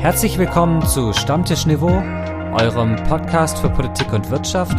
Herzlich 0.00 0.38
willkommen 0.38 0.86
zu 0.86 1.12
Stammtisch 1.12 1.66
Niveau, 1.66 1.88
eurem 1.88 2.94
Podcast 3.08 3.58
für 3.58 3.68
Politik 3.68 4.12
und 4.12 4.30
Wirtschaft. 4.30 4.78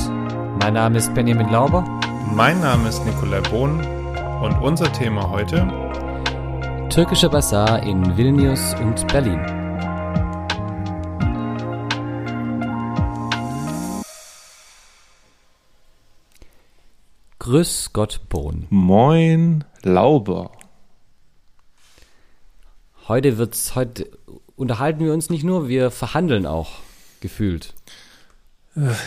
Mein 0.62 0.76
Name 0.76 0.98
ist 0.98 1.14
Benjamin 1.14 1.50
Lauber. 1.50 1.84
Mein 2.34 2.62
Name 2.62 2.88
ist 2.88 3.06
Nikolai 3.06 3.42
Bohn 3.42 3.86
und 4.42 4.54
unser 4.62 4.90
Thema 4.94 5.30
heute 5.30 5.68
Türkischer 6.90 7.28
Bazar 7.28 7.84
in 7.84 8.16
Vilnius 8.16 8.74
und 8.76 9.06
Berlin. 9.10 9.42
Grüß 17.40 17.92
Gott 17.92 18.22
Bohn. 18.30 18.68
Moin 18.70 19.66
Lauber. 19.84 20.52
Heute 23.10 23.38
wird's, 23.38 23.76
heute 23.76 24.08
unterhalten 24.60 25.06
wir 25.06 25.14
uns 25.14 25.30
nicht 25.30 25.44
nur, 25.44 25.70
wir 25.70 25.90
verhandeln 25.90 26.46
auch 26.46 26.80
gefühlt. 27.22 27.74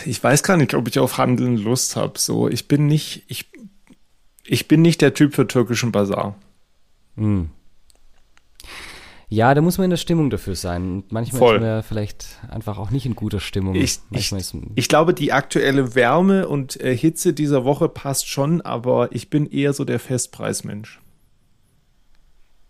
Ich 0.05 0.21
weiß 0.21 0.43
gar 0.43 0.57
nicht, 0.57 0.73
ob 0.73 0.87
ich 0.87 0.99
auf 0.99 1.17
Handeln 1.17 1.57
Lust 1.57 1.95
habe. 1.95 2.19
So, 2.19 2.49
ich 2.49 2.67
bin 2.67 2.87
nicht, 2.87 3.23
ich, 3.27 3.49
ich 4.45 4.67
bin 4.67 4.81
nicht 4.81 5.01
der 5.01 5.13
Typ 5.13 5.35
für 5.35 5.47
türkischen 5.47 5.91
Bazar. 5.91 6.35
Hm. 7.15 7.49
Ja, 9.29 9.53
da 9.53 9.61
muss 9.61 9.77
man 9.77 9.85
in 9.85 9.89
der 9.91 9.97
Stimmung 9.97 10.29
dafür 10.29 10.55
sein. 10.55 10.91
Und 10.91 11.11
manchmal 11.11 11.39
Voll. 11.39 11.55
ist 11.55 11.61
man 11.61 11.83
vielleicht 11.83 12.39
einfach 12.49 12.77
auch 12.77 12.91
nicht 12.91 13.05
in 13.05 13.15
guter 13.15 13.39
Stimmung. 13.39 13.73
Ich, 13.75 13.99
ich, 14.11 14.31
ich 14.75 14.87
glaube, 14.87 15.13
die 15.13 15.31
aktuelle 15.31 15.95
Wärme 15.95 16.47
und 16.47 16.79
äh, 16.81 16.95
Hitze 16.95 17.33
dieser 17.33 17.63
Woche 17.63 17.89
passt 17.89 18.27
schon, 18.27 18.61
aber 18.61 19.09
ich 19.11 19.29
bin 19.29 19.47
eher 19.47 19.73
so 19.73 19.85
der 19.85 19.99
Festpreismensch. 19.99 20.99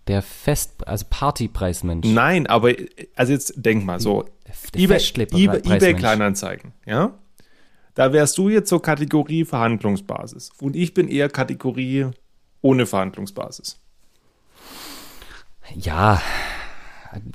Der 0.07 0.21
Fest, 0.21 0.87
also 0.87 1.05
Partypreismensch. 1.09 2.07
Nein, 2.07 2.47
aber 2.47 2.73
also 3.15 3.31
jetzt 3.31 3.53
denk 3.57 3.85
mal 3.85 3.99
so, 3.99 4.25
Der 4.73 4.81
eBay, 4.83 5.01
eBay, 5.31 5.59
eBay 5.75 5.93
Kleinanzeigen, 5.93 6.73
ja? 6.85 7.13
Da 7.95 8.11
wärst 8.11 8.37
du 8.39 8.49
jetzt 8.49 8.69
so 8.69 8.79
Kategorie 8.79 9.45
Verhandlungsbasis 9.45 10.49
und 10.59 10.75
ich 10.75 10.93
bin 10.93 11.07
eher 11.07 11.29
Kategorie 11.29 12.07
ohne 12.61 12.85
Verhandlungsbasis. 12.85 13.77
Ja, 15.75 16.21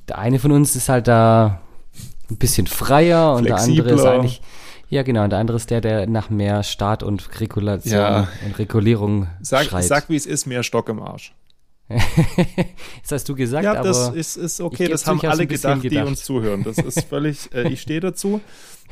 der 0.08 0.18
eine 0.18 0.38
von 0.38 0.52
uns 0.52 0.76
ist 0.76 0.88
halt 0.88 1.08
da 1.08 1.60
ein 2.30 2.36
bisschen 2.36 2.66
freier 2.66 3.34
und 3.34 3.44
der 3.44 3.56
andere 3.56 3.88
ist 3.90 4.00
Flexibler. 4.00 4.12
eigentlich, 4.12 4.42
ja 4.90 5.02
genau, 5.02 5.24
und 5.24 5.30
der 5.30 5.38
andere 5.38 5.56
ist 5.56 5.70
der, 5.70 5.80
der 5.80 6.06
nach 6.06 6.28
mehr 6.30 6.62
Staat 6.62 7.02
und 7.02 7.40
Regulation 7.40 7.94
Ja. 7.98 8.28
und 8.44 8.58
Regulierung 8.58 9.28
Sag, 9.40 9.64
schreit. 9.66 9.84
sag 9.84 10.10
wie 10.10 10.16
es 10.16 10.26
ist, 10.26 10.46
mehr 10.46 10.62
Stock 10.62 10.88
im 10.88 11.00
Arsch. 11.00 11.34
das 13.02 13.12
hast 13.12 13.28
du 13.28 13.34
gesagt, 13.34 13.64
Ja, 13.64 13.72
aber 13.74 13.88
das 13.88 14.10
ist, 14.10 14.36
ist 14.36 14.60
okay, 14.60 14.88
das 14.88 15.06
haben 15.06 15.20
alle 15.22 15.46
bisschen 15.46 15.70
gedacht, 15.70 15.84
die 15.84 15.88
gedacht. 15.88 16.06
uns 16.06 16.24
zuhören. 16.24 16.62
Das 16.62 16.78
ist 16.78 17.04
völlig, 17.08 17.52
äh, 17.54 17.68
ich 17.68 17.80
stehe 17.80 18.00
dazu. 18.00 18.40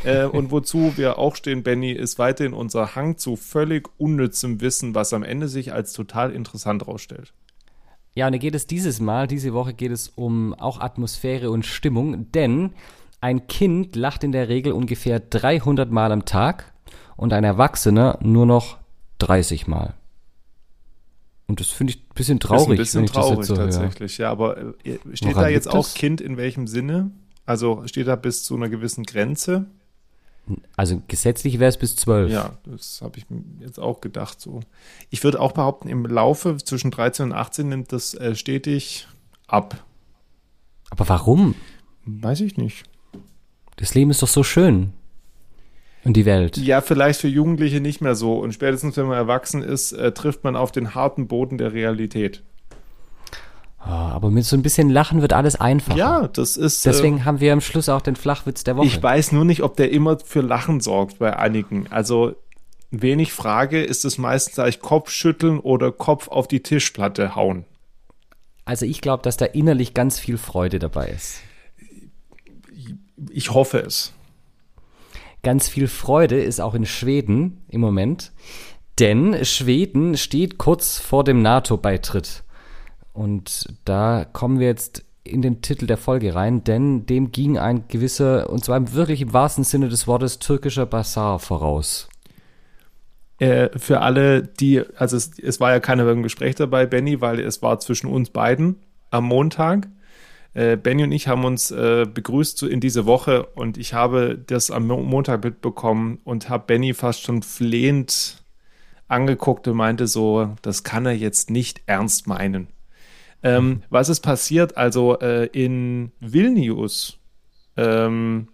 Äh, 0.05 0.25
und 0.25 0.51
wozu 0.51 0.93
wir 0.97 1.19
auch 1.19 1.37
stehen, 1.37 1.63
Benny, 1.63 1.93
ist 1.93 2.19
weiterhin 2.19 2.53
unser 2.53 2.95
Hang 2.95 3.19
zu 3.19 3.37
völlig 3.37 3.89
unnützem 3.99 4.61
Wissen, 4.61 4.95
was 4.95 5.13
am 5.13 5.23
Ende 5.23 5.49
sich 5.49 5.73
als 5.73 5.93
total 5.93 6.33
interessant 6.33 6.87
rausstellt. 6.87 7.33
Ja, 8.15 8.27
und 8.27 8.33
da 8.33 8.39
geht 8.39 8.55
es 8.55 8.67
dieses 8.67 8.99
Mal, 8.99 9.27
diese 9.27 9.53
Woche 9.53 9.75
geht 9.75 9.93
es 9.93 10.09
um 10.09 10.55
auch 10.55 10.81
Atmosphäre 10.81 11.51
und 11.51 11.67
Stimmung, 11.67 12.33
denn 12.33 12.73
ein 13.21 13.47
Kind 13.47 13.95
lacht 13.95 14.25
in 14.25 14.33
der 14.33 14.49
Regel 14.49 14.73
ungefähr 14.73 15.21
300 15.21 15.91
Mal 15.91 16.13
am 16.13 16.25
Tag 16.25 16.73
und 17.17 17.35
ein 17.35 17.45
Erwachsener 17.45 18.19
nur 18.23 18.47
noch 18.47 18.79
30 19.19 19.67
Mal. 19.67 19.95
Und 21.49 21.61
das 21.61 21.69
finde 21.69 21.93
ich 21.93 22.01
ein 22.01 22.15
bisschen 22.15 22.41
traurig, 22.41 22.71
ein 22.71 22.77
bisschen 22.77 23.07
traurig 23.07 23.47
so 23.47 23.57
höre. 23.57 23.71
tatsächlich, 23.71 24.19
ja, 24.19 24.31
aber 24.31 24.75
äh, 24.85 24.99
steht 25.13 25.35
Woran 25.35 25.45
da 25.45 25.49
jetzt 25.49 25.69
auch 25.69 25.87
das? 25.87 25.95
Kind 25.95 26.21
in 26.21 26.37
welchem 26.37 26.67
Sinne? 26.67 27.11
Also 27.45 27.87
steht 27.87 28.09
da 28.09 28.17
bis 28.17 28.43
zu 28.43 28.57
einer 28.57 28.69
gewissen 28.69 29.05
Grenze? 29.05 29.67
Also 30.77 31.03
gesetzlich 31.09 31.59
wäre 31.59 31.69
es 31.69 31.77
bis 31.77 31.97
12. 31.97 32.31
Ja, 32.31 32.59
das 32.65 33.01
habe 33.03 33.19
ich 33.19 33.29
mir 33.31 33.43
jetzt 33.61 33.79
auch 33.79 34.01
gedacht. 34.01 34.41
So, 34.41 34.61
ich 35.11 35.23
würde 35.25 35.41
auch 35.41 35.53
behaupten, 35.53 35.89
im 35.89 36.07
Laufe 36.07 36.57
zwischen 36.59 36.91
13 36.91 37.27
und 37.27 37.33
18 37.33 37.69
nimmt 37.69 37.93
das 37.93 38.15
äh, 38.15 38.35
stetig 38.35 39.09
ab. 39.47 39.85
Aber 40.91 41.09
warum? 41.09 41.55
Weiß 42.05 42.41
ich 42.41 42.57
nicht. 42.57 42.85
Das 43.77 43.95
Leben 43.95 44.11
ist 44.11 44.23
doch 44.23 44.29
so 44.29 44.45
schön. 44.45 44.93
Und 46.07 46.13
die 46.13 46.25
Welt. 46.25 46.57
Ja, 46.57 46.83
vielleicht 46.83 47.21
für 47.21 47.27
Jugendliche 47.27 47.81
nicht 47.81 48.01
mehr 48.01 48.15
so. 48.15 48.35
Und 48.35 48.53
spätestens, 48.53 48.97
wenn 48.97 49.07
man 49.07 49.19
erwachsen 49.19 49.61
ist, 49.61 49.91
äh, 49.91 50.13
trifft 50.13 50.45
man 50.45 50.55
auf 50.55 50.71
den 50.71 50.95
harten 50.95 51.27
Boden 51.27 51.59
der 51.59 51.73
Realität. 51.73 52.45
Ah, 53.81 54.11
aber 54.11 54.31
mit 54.31 54.45
so 54.45 54.57
ein 54.57 54.63
bisschen 54.63 54.89
Lachen 54.89 55.21
wird 55.21 55.33
alles 55.33 55.57
einfacher. 55.57 55.99
Ja, 55.99 56.29
das 56.29 56.57
ist. 56.57 56.87
Deswegen 56.87 57.25
haben 57.25 57.41
wir 57.41 57.53
am 57.53 57.61
Schluss 57.61 57.89
auch 57.89 58.03
den 58.03 58.15
Flachwitz 58.15 58.63
der 58.63 58.77
Woche. 58.77 58.87
ich 58.87 59.03
weiß 59.03 59.33
nur 59.33 59.45
nicht, 59.45 59.65
ob 59.65 59.77
der 59.77 59.91
immer 59.91 60.17
für 60.21 60.43
Lachen 60.43 60.79
sorgt 60.79 61.19
bei 61.19 61.37
einigen. 61.37 61.89
Also, 61.91 62.37
wen 62.93 63.19
ich 63.19 63.33
frage, 63.33 63.83
ist 63.83 64.05
es 64.05 64.17
meistens 64.17 64.55
gleich 64.55 64.79
Kopfschütteln 64.79 65.59
oder 65.59 65.91
Kopf 65.91 66.29
auf 66.29 66.47
die 66.47 66.63
Tischplatte 66.63 67.35
hauen. 67.35 67.65
Also 68.65 68.87
ich 68.87 69.01
glaube, 69.01 69.25
dass 69.25 69.37
da 69.37 69.45
innerlich 69.45 69.93
ganz 69.93 70.21
viel 70.21 70.39
Freude 70.39 70.79
dabei 70.79 71.09
ist. 71.09 71.41
Ich 73.31 73.53
hoffe 73.53 73.79
es. 73.79 74.13
Ganz 75.47 75.69
viel 75.69 75.87
Freude 75.87 76.43
ist 76.43 76.61
auch 76.61 76.75
in 76.75 76.87
Schweden 76.87 77.63
im 77.69 77.81
Moment, 77.81 78.33
denn 78.99 79.45
Schweden 79.45 80.17
steht 80.17 80.59
kurz 80.59 80.99
vor 80.99 81.23
dem 81.23 81.41
NATO-Beitritt. 81.41 82.43
Und 83.13 83.73
da 83.85 84.25
kommen 84.25 84.59
wir 84.59 84.67
jetzt 84.67 85.05
in 85.23 85.43
den 85.43 85.63
Titel 85.63 85.87
der 85.87 85.99
Folge 85.99 86.35
rein, 86.35 86.65
denn 86.65 87.07
dem 87.07 87.31
ging 87.31 87.59
ein 87.59 87.85
gewisser, 87.87 88.51
und 88.51 88.65
zwar 88.65 88.93
wirklich 88.95 89.23
im 89.23 89.33
wahrsten 89.33 89.63
Sinne 89.63 89.89
des 89.89 90.09
Wortes, 90.09 90.41
türkischer 90.41 90.85
Bazar 90.85 91.39
voraus. 91.39 92.09
Äh, 93.39 93.69
für 93.79 94.01
alle, 94.01 94.43
die, 94.43 94.83
also 94.97 95.17
es, 95.17 95.39
es 95.39 95.61
war 95.61 95.71
ja 95.71 95.79
keiner 95.79 96.09
im 96.11 96.25
Gespräch 96.25 96.57
dabei, 96.57 96.87
Benny, 96.87 97.21
weil 97.21 97.39
es 97.39 97.63
war 97.63 97.79
zwischen 97.79 98.09
uns 98.09 98.31
beiden 98.31 98.81
am 99.13 99.27
Montag. 99.27 99.87
Äh, 100.57 100.79
Benny 100.79 101.05
und 101.05 101.13
ich 101.13 101.29
haben 101.29 101.45
uns 101.45 101.71
äh, 101.71 102.07
begrüßt 102.07 102.63
in 102.63 102.81
diese 102.81 103.05
Woche 103.05 103.45
und 103.45 103.77
ich 103.77 103.93
habe 103.93 104.39
das 104.39 104.71
am 104.71 104.87
Mo 104.87 105.03
Montag 105.03 105.45
mitbekommen 105.45 106.19
und 106.25 106.49
habe 106.49 106.65
Benny 106.67 106.95
fast 106.95 107.25
schon 107.25 107.43
flehend 107.43 108.43
angeguckt 109.07 109.69
und 109.69 109.77
meinte 109.77 110.07
so, 110.07 110.57
das 110.63 110.83
kann 110.83 111.05
er 111.05 111.13
jetzt 111.13 111.51
nicht 111.51 111.83
ernst 111.85 112.27
meinen. 112.27 112.69
Ähm, 113.43 113.83
was 113.91 114.09
ist 114.09 114.21
passiert? 114.21 114.79
Also 114.79 115.19
äh, 115.19 115.45
in 115.53 116.13
Vilnius, 116.21 117.19
ähm, 117.77 118.49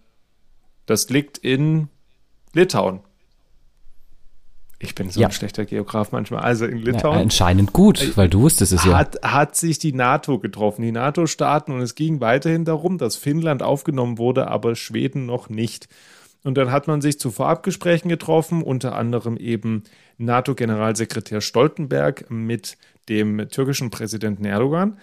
das 0.85 1.09
liegt 1.09 1.37
in 1.37 1.87
Litauen. 2.51 2.99
Ich 4.83 4.95
bin 4.95 5.09
so 5.09 5.19
Ja. 5.19 5.27
ein 5.27 5.31
schlechter 5.31 5.65
Geograf 5.65 6.11
manchmal. 6.11 6.41
Also 6.41 6.65
in 6.65 6.79
Ja, 6.79 6.91
Litauen 6.91 7.17
anscheinend 7.17 7.73
gut, 7.73 8.15
weil 8.17 8.29
du 8.29 8.41
wusstest 8.41 8.73
es 8.73 8.83
ja. 8.85 8.97
hat, 8.97 9.17
hat 9.23 9.55
sich 9.55 9.79
die 9.79 9.93
NATO 9.93 10.39
getroffen, 10.39 10.81
die 10.81 10.91
NATO-Staaten, 10.91 11.71
und 11.71 11.81
es 11.81 11.95
ging 11.95 12.19
weiterhin 12.21 12.65
darum, 12.65 12.97
dass 12.97 13.15
Finnland 13.15 13.63
aufgenommen 13.63 14.17
wurde, 14.17 14.47
aber 14.47 14.75
Schweden 14.75 15.25
noch 15.25 15.49
nicht. 15.49 15.87
Und 16.43 16.57
dann 16.57 16.71
hat 16.71 16.87
man 16.87 16.99
sich 16.99 17.19
zu 17.19 17.31
Vorabgesprächen 17.31 18.09
getroffen, 18.09 18.61
unter 18.61 18.95
anderem 18.95 19.37
eben 19.37 19.83
NATO-Generalsekretär 20.17 21.39
Stoltenberg 21.39 22.29
mit 22.29 22.77
dem 23.07 23.47
türkischen 23.49 23.89
Präsidenten 23.89 24.43
Erdogan. 24.45 24.97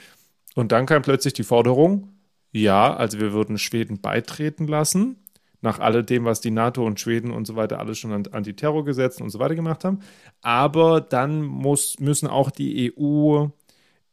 Und 0.54 0.72
dann 0.72 0.84
kam 0.86 1.02
plötzlich 1.02 1.32
die 1.32 1.42
Forderung, 1.44 2.08
ja, 2.52 2.94
also 2.94 3.20
wir 3.20 3.32
würden 3.32 3.56
Schweden 3.56 4.00
beitreten 4.00 4.66
lassen, 4.66 5.16
nach 5.62 5.78
alledem, 5.78 6.24
was 6.24 6.40
die 6.40 6.50
NATO 6.50 6.86
und 6.86 7.00
Schweden 7.00 7.30
und 7.30 7.46
so 7.46 7.56
weiter 7.56 7.78
alles 7.78 7.98
schon 7.98 8.12
an 8.12 8.26
Antiterrorgesetzen 8.26 9.22
und 9.22 9.30
so 9.30 9.38
weiter 9.38 9.54
gemacht 9.54 9.84
haben. 9.84 10.00
Aber 10.40 11.00
dann 11.00 11.42
muss, 11.42 11.98
müssen 11.98 12.28
auch 12.28 12.50
die 12.50 12.92
EU, 12.96 13.48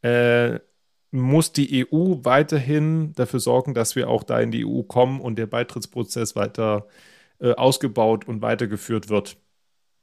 äh, 0.01 0.59
muss 1.11 1.53
die 1.53 1.87
EU 1.87 2.17
weiterhin 2.23 3.13
dafür 3.13 3.39
sorgen, 3.39 3.73
dass 3.73 3.95
wir 3.95 4.09
auch 4.09 4.23
da 4.23 4.39
in 4.39 4.51
die 4.51 4.65
EU 4.65 4.83
kommen 4.83 5.21
und 5.21 5.37
der 5.37 5.47
Beitrittsprozess 5.47 6.35
weiter 6.35 6.87
äh, 7.39 7.53
ausgebaut 7.53 8.27
und 8.27 8.41
weitergeführt 8.41 9.09
wird. 9.09 9.37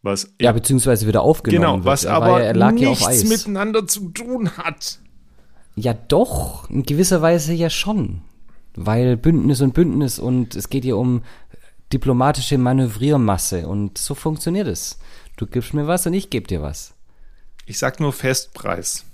Was 0.02 0.34
Ja, 0.40 0.52
beziehungsweise 0.52 1.06
wieder 1.06 1.22
aufgenommen 1.22 1.60
genau, 1.60 1.74
wird. 1.76 1.86
was 1.86 2.04
Er 2.04 2.12
war 2.12 2.22
aber 2.22 2.42
er 2.42 2.68
auf 2.68 2.74
nichts 2.74 3.24
miteinander 3.24 3.86
zu 3.86 4.10
tun 4.10 4.56
hat. 4.56 4.98
Ja, 5.76 5.94
doch, 5.94 6.70
in 6.70 6.84
gewisser 6.84 7.20
Weise 7.22 7.52
ja 7.52 7.70
schon. 7.70 8.22
Weil 8.76 9.16
Bündnis 9.16 9.60
und 9.60 9.72
Bündnis 9.74 10.18
und 10.18 10.56
es 10.56 10.68
geht 10.68 10.84
hier 10.84 10.96
um 10.96 11.22
diplomatische 11.92 12.58
Manövriermasse 12.58 13.68
und 13.68 13.98
so 13.98 14.14
funktioniert 14.14 14.66
es. 14.66 14.98
Du 15.36 15.46
gibst 15.46 15.74
mir 15.74 15.86
was 15.86 16.06
und 16.06 16.14
ich 16.14 16.30
gebe 16.30 16.46
dir 16.46 16.60
was. 16.62 16.94
Ich 17.66 17.78
sag 17.78 18.00
nur 18.00 18.12
Festpreis. 18.12 19.04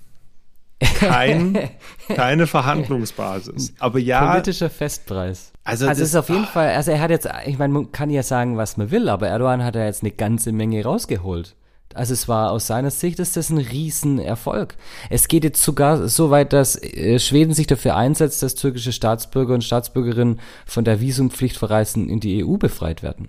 Kein, 0.99 1.59
keine 2.09 2.47
Verhandlungsbasis. 2.47 3.75
Aber 3.79 3.99
ja, 3.99 4.31
Politischer 4.33 4.71
Festpreis. 4.71 5.53
Also 5.63 5.87
Also, 5.87 5.89
das- 5.89 5.99
es 5.99 6.09
ist 6.11 6.17
auf 6.17 6.29
jeden 6.31 6.47
Fall, 6.47 6.71
also 6.71 6.91
er 6.91 7.01
hat 7.01 7.11
jetzt, 7.11 7.29
ich 7.47 7.59
meine, 7.59 7.73
man 7.75 7.93
kann 7.93 8.09
ja 8.09 8.23
sagen, 8.23 8.57
was 8.57 8.77
man 8.79 8.91
will, 8.91 9.09
aber 9.11 9.29
Erdogan 9.29 9.63
hat 9.63 9.75
ja 9.75 9.85
jetzt 9.85 10.03
eine 10.03 10.11
ganze 10.11 10.53
Menge 10.53 10.83
rausgeholt. 10.83 11.55
Also 11.95 12.13
es 12.13 12.29
war 12.29 12.53
aus 12.53 12.69
seiner 12.69 12.91
Sicht 12.91 13.19
ist 13.19 13.37
das 13.37 13.51
ein 13.51 13.59
Riesenerfolg. 13.59 14.77
Es 15.09 15.27
geht 15.27 15.43
jetzt 15.43 15.63
sogar 15.63 16.09
so 16.09 16.31
weit, 16.31 16.53
dass 16.53 16.81
äh, 16.81 17.19
Schweden 17.19 17.53
sich 17.53 17.67
dafür 17.67 17.97
einsetzt, 17.97 18.43
dass 18.43 18.55
türkische 18.55 18.93
Staatsbürger 18.93 19.55
und 19.55 19.65
Staatsbürgerinnen 19.65 20.41
von 20.67 20.85
der 20.85 21.01
Visumpflicht 21.01 21.57
für 21.57 21.71
Reisen 21.71 22.09
in 22.09 22.21
die 22.21 22.45
EU 22.45 22.57
befreit 22.57 23.03
werden. 23.03 23.29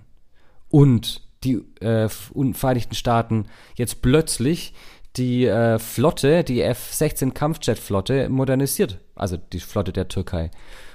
Und 0.68 1.22
die 1.44 1.56
äh, 1.80 2.08
Vereinigten 2.08 2.94
Staaten 2.94 3.46
jetzt 3.74 4.00
plötzlich 4.00 4.74
die 5.16 5.44
äh, 5.44 5.78
Flotte, 5.78 6.44
die 6.44 6.62
F-16 6.62 7.32
Kampfjet-Flotte 7.32 8.28
modernisiert. 8.28 8.98
Also 9.14 9.36
die 9.36 9.60
Flotte 9.60 9.92
der 9.92 10.08
Türkei. 10.08 10.50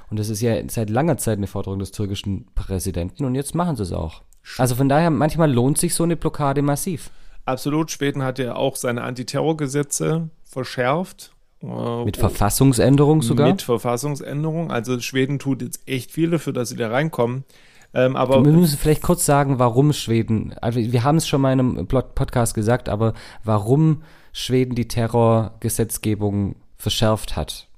Und 0.10 0.20
das 0.20 0.30
ist 0.30 0.42
ja 0.42 0.56
seit 0.70 0.90
langer 0.90 1.18
Zeit 1.18 1.38
eine 1.38 1.48
Forderung 1.48 1.80
des 1.80 1.92
türkischen 1.92 2.48
Präsidenten 2.56 3.26
und 3.26 3.36
jetzt 3.36 3.56
machen 3.56 3.76
sie 3.76 3.84
es 3.84 3.92
auch. 3.92 4.22
Also 4.58 4.76
von 4.76 4.88
daher, 4.88 5.10
manchmal 5.10 5.52
lohnt 5.52 5.78
sich 5.78 5.94
so 5.94 6.04
eine 6.04 6.16
Blockade 6.16 6.62
massiv. 6.62 7.12
Absolut. 7.48 7.92
Schweden 7.92 8.24
hat 8.24 8.40
ja 8.40 8.56
auch 8.56 8.76
seine 8.76 9.04
Antiterrorgesetze 9.04 10.30
verschärft. 10.44 11.32
Äh, 11.62 12.04
mit 12.04 12.18
Verfassungsänderung 12.18 13.22
sogar? 13.22 13.50
Mit 13.50 13.62
Verfassungsänderung. 13.62 14.70
Also 14.70 15.00
Schweden 15.00 15.40
tut 15.40 15.62
jetzt 15.62 15.88
echt 15.88 16.12
viel 16.12 16.30
dafür, 16.30 16.52
dass 16.54 16.70
sie 16.70 16.76
da 16.76 16.90
reinkommen. 16.90 17.46
Ähm, 17.94 18.18
aber 18.18 18.44
wir 18.44 18.52
müssen 18.52 18.78
vielleicht 18.78 19.02
kurz 19.02 19.26
sagen, 19.26 19.60
warum 19.60 19.94
Schweden, 19.94 20.54
also 20.62 20.80
wir 20.80 21.04
haben 21.04 21.16
es 21.16 21.28
schon 21.28 21.40
mal 21.40 21.54
in 21.54 21.60
einem 21.60 21.88
Podcast 21.88 22.54
gesagt, 22.54 22.90
aber 22.90 23.14
warum 23.46 24.04
Schweden 24.34 24.76
die 24.76 24.90
Terrorgesetzgebung 24.90 26.58
verschärft 26.78 27.38
hat. 27.38 27.70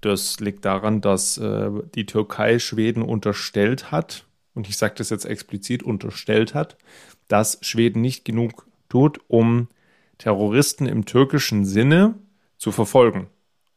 Das 0.00 0.40
liegt 0.40 0.64
daran, 0.64 1.00
dass 1.00 1.38
äh, 1.38 1.70
die 1.94 2.06
Türkei 2.06 2.58
Schweden 2.58 3.02
unterstellt 3.02 3.92
hat, 3.92 4.26
und 4.54 4.68
ich 4.68 4.76
sage 4.76 4.94
das 4.98 5.10
jetzt 5.10 5.24
explizit 5.24 5.82
unterstellt 5.84 6.54
hat, 6.54 6.76
dass 7.28 7.58
Schweden 7.62 8.00
nicht 8.00 8.24
genug 8.24 8.66
tut, 8.88 9.20
um 9.28 9.68
Terroristen 10.18 10.86
im 10.86 11.04
türkischen 11.04 11.64
Sinne 11.64 12.14
zu 12.58 12.72
verfolgen. 12.72 13.28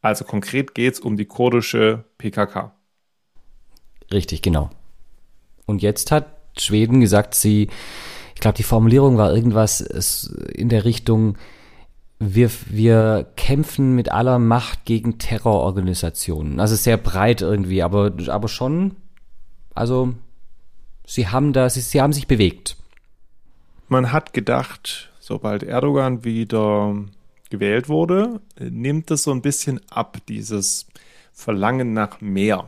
Also 0.02 0.26
konkret 0.26 0.76
geht 0.76 0.94
es 0.94 1.00
um 1.00 1.18
die 1.18 1.26
kurdische 1.26 2.06
PKK. 2.18 2.74
Richtig, 4.12 4.42
genau. 4.42 4.70
Und 5.66 5.82
jetzt 5.82 6.12
hat 6.12 6.28
Schweden 6.58 7.02
gesagt, 7.02 7.36
sie, 7.36 7.68
ich 8.36 8.42
glaube, 8.42 8.58
die 8.58 8.64
Formulierung 8.64 9.18
war 9.18 9.34
irgendwas 9.34 9.82
in 10.54 10.70
der 10.70 10.86
Richtung, 10.86 11.38
wir, 12.20 12.50
wir 12.68 13.28
kämpfen 13.36 13.96
mit 13.96 14.12
aller 14.12 14.40
Macht 14.40 14.86
gegen 14.86 15.20
Terrororganisationen. 15.20 16.60
Also 16.60 16.76
sehr 16.76 16.98
breit 16.98 17.42
irgendwie, 17.42 17.84
aber, 17.84 18.12
aber 18.28 18.48
schon, 18.48 18.96
also 19.76 20.14
sie 21.06 21.28
haben 21.28 21.54
da, 21.54 21.70
sie, 21.70 21.82
sie 21.82 22.02
haben 22.02 22.14
sich 22.14 22.28
bewegt. 22.28 22.78
Man 23.90 24.12
hat 24.12 24.34
gedacht, 24.34 25.14
sobald 25.20 25.64
Erdogan 25.64 26.26
wieder 26.26 26.94
gewählt 27.50 27.88
wurde, 27.88 28.42
nimmt 28.60 29.10
es 29.12 29.24
so 29.24 29.32
ein 29.32 29.42
bisschen 29.42 29.80
ab, 29.90 30.18
dieses 30.28 30.88
Verlangen 31.32 31.94
nach 31.94 32.20
mehr. 32.20 32.68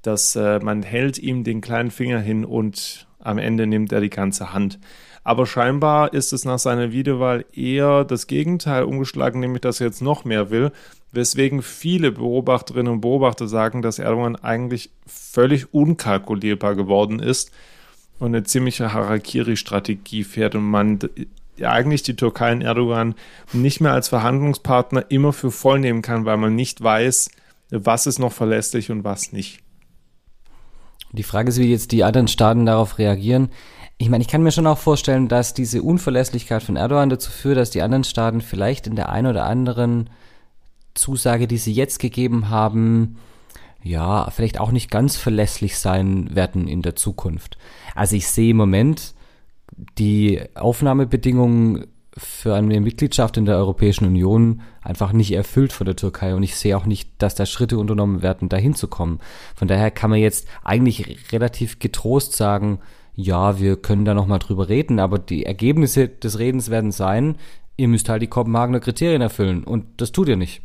Dass 0.00 0.36
äh, 0.36 0.58
man 0.60 0.82
hält 0.82 1.18
ihm 1.18 1.44
den 1.44 1.60
kleinen 1.60 1.90
Finger 1.90 2.20
hin 2.20 2.46
und 2.46 3.06
am 3.18 3.36
Ende 3.36 3.66
nimmt 3.66 3.92
er 3.92 4.00
die 4.00 4.08
ganze 4.08 4.54
Hand. 4.54 4.78
Aber 5.22 5.44
scheinbar 5.44 6.14
ist 6.14 6.32
es 6.32 6.46
nach 6.46 6.58
seiner 6.58 6.92
Wiederwahl 6.92 7.44
eher 7.52 8.04
das 8.04 8.26
Gegenteil 8.26 8.84
umgeschlagen, 8.84 9.40
nämlich 9.40 9.60
dass 9.60 9.80
er 9.80 9.88
jetzt 9.88 10.00
noch 10.00 10.24
mehr 10.24 10.48
will, 10.48 10.72
weswegen 11.12 11.60
viele 11.60 12.10
Beobachterinnen 12.10 12.94
und 12.94 13.00
Beobachter 13.02 13.48
sagen, 13.48 13.82
dass 13.82 13.98
Erdogan 13.98 14.36
eigentlich 14.36 14.90
völlig 15.06 15.74
unkalkulierbar 15.74 16.74
geworden 16.74 17.18
ist 17.18 17.50
und 18.18 18.34
eine 18.34 18.44
ziemliche 18.44 18.92
Harakiri-Strategie 18.92 20.24
fährt 20.24 20.54
und 20.54 20.64
man 20.64 20.98
eigentlich 21.62 22.02
die 22.02 22.16
Türkei 22.16 22.52
und 22.52 22.62
Erdogan 22.62 23.14
nicht 23.52 23.80
mehr 23.80 23.92
als 23.92 24.08
Verhandlungspartner 24.08 25.10
immer 25.10 25.32
für 25.32 25.50
voll 25.50 25.80
nehmen 25.80 26.02
kann, 26.02 26.24
weil 26.24 26.36
man 26.36 26.54
nicht 26.54 26.82
weiß, 26.82 27.30
was 27.70 28.06
ist 28.06 28.18
noch 28.18 28.32
verlässlich 28.32 28.90
und 28.90 29.04
was 29.04 29.32
nicht. 29.32 29.60
Die 31.12 31.22
Frage 31.22 31.48
ist, 31.48 31.58
wie 31.58 31.70
jetzt 31.70 31.92
die 31.92 32.04
anderen 32.04 32.28
Staaten 32.28 32.66
darauf 32.66 32.98
reagieren. 32.98 33.48
Ich 33.96 34.08
meine, 34.08 34.22
ich 34.22 34.28
kann 34.28 34.42
mir 34.42 34.52
schon 34.52 34.66
auch 34.66 34.78
vorstellen, 34.78 35.28
dass 35.28 35.54
diese 35.54 35.82
Unverlässlichkeit 35.82 36.62
von 36.62 36.76
Erdogan 36.76 37.10
dazu 37.10 37.30
führt, 37.30 37.56
dass 37.56 37.70
die 37.70 37.82
anderen 37.82 38.04
Staaten 38.04 38.40
vielleicht 38.40 38.86
in 38.86 38.94
der 38.94 39.08
einen 39.08 39.26
oder 39.26 39.44
anderen 39.44 40.10
Zusage, 40.94 41.48
die 41.48 41.58
sie 41.58 41.72
jetzt 41.72 41.98
gegeben 41.98 42.50
haben, 42.50 43.18
ja, 43.82 44.30
vielleicht 44.30 44.60
auch 44.60 44.72
nicht 44.72 44.90
ganz 44.90 45.16
verlässlich 45.16 45.78
sein 45.78 46.34
werden 46.34 46.66
in 46.68 46.82
der 46.82 46.96
Zukunft. 46.96 47.58
Also 47.94 48.16
ich 48.16 48.28
sehe 48.28 48.50
im 48.50 48.56
Moment 48.56 49.14
die 49.98 50.40
Aufnahmebedingungen 50.54 51.86
für 52.16 52.54
eine 52.54 52.80
Mitgliedschaft 52.80 53.36
in 53.36 53.44
der 53.44 53.56
Europäischen 53.56 54.04
Union 54.04 54.62
einfach 54.82 55.12
nicht 55.12 55.32
erfüllt 55.32 55.72
von 55.72 55.84
der 55.84 55.94
Türkei 55.94 56.34
und 56.34 56.42
ich 56.42 56.56
sehe 56.56 56.76
auch 56.76 56.86
nicht, 56.86 57.10
dass 57.18 57.36
da 57.36 57.46
Schritte 57.46 57.78
unternommen 57.78 58.22
werden, 58.22 58.48
dahin 58.48 58.74
zu 58.74 58.88
kommen. 58.88 59.20
Von 59.54 59.68
daher 59.68 59.92
kann 59.92 60.10
man 60.10 60.18
jetzt 60.18 60.48
eigentlich 60.64 61.32
relativ 61.32 61.78
getrost 61.78 62.34
sagen, 62.34 62.80
ja, 63.14 63.60
wir 63.60 63.76
können 63.76 64.04
da 64.04 64.14
nochmal 64.14 64.40
drüber 64.40 64.68
reden, 64.68 64.98
aber 64.98 65.18
die 65.18 65.46
Ergebnisse 65.46 66.08
des 66.08 66.40
Redens 66.40 66.70
werden 66.70 66.90
sein, 66.90 67.36
ihr 67.76 67.86
müsst 67.86 68.08
halt 68.08 68.22
die 68.22 68.26
Kopenhagener 68.26 68.80
Kriterien 68.80 69.22
erfüllen 69.22 69.62
und 69.62 69.86
das 69.98 70.10
tut 70.10 70.28
ihr 70.28 70.36
nicht 70.36 70.62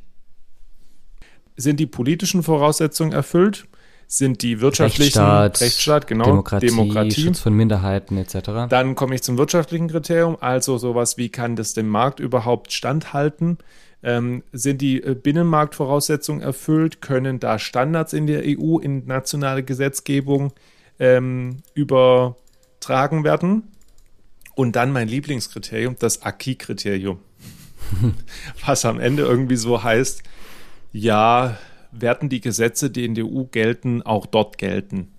sind 1.55 1.79
die 1.79 1.85
politischen 1.85 2.43
Voraussetzungen 2.43 3.11
erfüllt? 3.11 3.65
Sind 4.07 4.43
die 4.43 4.61
wirtschaftlichen 4.61 5.19
Rechtsstaat, 5.19 5.61
Rechtsstaat 5.61 6.07
genau, 6.07 6.25
Demokratie, 6.25 6.67
Demokratie, 6.67 7.21
Schutz 7.21 7.39
von 7.39 7.53
Minderheiten 7.53 8.17
etc. 8.17 8.67
Dann 8.69 8.95
komme 8.95 9.15
ich 9.15 9.23
zum 9.23 9.37
wirtschaftlichen 9.37 9.87
Kriterium, 9.87 10.37
also 10.39 10.77
sowas 10.77 11.17
wie 11.17 11.29
kann 11.29 11.55
das 11.55 11.73
dem 11.73 11.87
Markt 11.87 12.19
überhaupt 12.19 12.73
standhalten? 12.73 13.57
Ähm, 14.03 14.43
sind 14.51 14.81
die 14.81 15.01
äh, 15.01 15.15
Binnenmarktvoraussetzungen 15.15 16.41
erfüllt? 16.41 17.01
Können 17.01 17.39
da 17.39 17.57
Standards 17.57 18.13
in 18.13 18.27
der 18.27 18.43
EU 18.45 18.77
in 18.77 19.05
nationale 19.07 19.63
Gesetzgebung 19.63 20.51
ähm, 20.99 21.63
übertragen 21.73 23.23
werden? 23.23 23.71
Und 24.55 24.75
dann 24.75 24.91
mein 24.91 25.07
Lieblingskriterium, 25.07 25.95
das 25.97 26.21
Acquis-Kriterium. 26.21 27.19
Was 28.65 28.85
am 28.85 28.99
Ende 28.99 29.23
irgendwie 29.23 29.55
so 29.55 29.83
heißt, 29.83 30.21
ja, 30.93 31.57
werden 31.91 32.29
die 32.29 32.41
Gesetze, 32.41 32.89
die 32.89 33.05
in 33.05 33.15
der 33.15 33.25
EU 33.25 33.43
gelten, 33.43 34.01
auch 34.01 34.25
dort 34.25 34.57
gelten. 34.57 35.11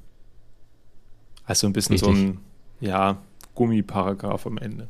Also 1.45 1.67
ein 1.67 1.73
bisschen 1.73 1.95
Richtig. 1.95 2.17
so 2.17 2.17
ein, 2.17 2.39
ja, 2.81 3.19
Gummiparagraph 3.55 4.47
am 4.47 4.59
Ende. 4.59 4.89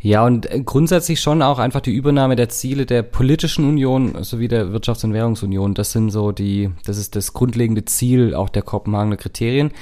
Ja, 0.00 0.24
und 0.24 0.50
äh, 0.50 0.60
grundsätzlich 0.60 1.20
schon 1.20 1.42
auch 1.42 1.58
einfach 1.58 1.80
die 1.80 1.94
Übernahme 1.94 2.36
der 2.36 2.48
Ziele 2.48 2.86
der 2.86 3.02
politischen 3.02 3.68
Union 3.68 4.22
sowie 4.24 4.48
der 4.48 4.68
Wirtschafts- 4.68 5.04
und 5.04 5.12
Währungsunion. 5.12 5.74
Das 5.74 5.92
sind 5.92 6.10
so 6.10 6.32
die, 6.32 6.70
das 6.84 6.98
ist 6.98 7.16
das 7.16 7.32
grundlegende 7.32 7.84
Ziel 7.84 8.34
auch 8.34 8.48
der 8.48 8.62
Kopenhagener 8.62 9.16
Kriterien. 9.16 9.72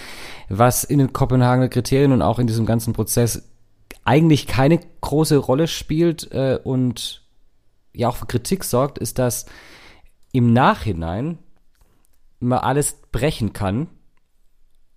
Was 0.49 0.85
in 0.85 0.99
den 0.99 1.13
Kopenhagener 1.13 1.69
Kriterien 1.69 2.13
und 2.13 2.23
auch 2.23 2.39
in 2.39 2.47
diesem 2.47 2.67
ganzen 2.67 2.93
Prozess 2.93 3.49
eigentlich 4.05 4.47
keine 4.47 4.81
große 5.01 5.37
Rolle 5.37 5.69
spielt 5.69 6.31
äh, 6.33 6.59
und 6.63 7.23
ja 7.93 8.09
auch 8.09 8.17
für 8.17 8.27
Kritik 8.27 8.65
sorgt, 8.65 8.99
ist, 8.99 9.19
dass 9.19 9.47
im 10.37 10.53
Nachhinein 10.53 11.39
man 12.41 12.59
alles 12.59 13.01
brechen 13.11 13.55
kann 13.55 13.89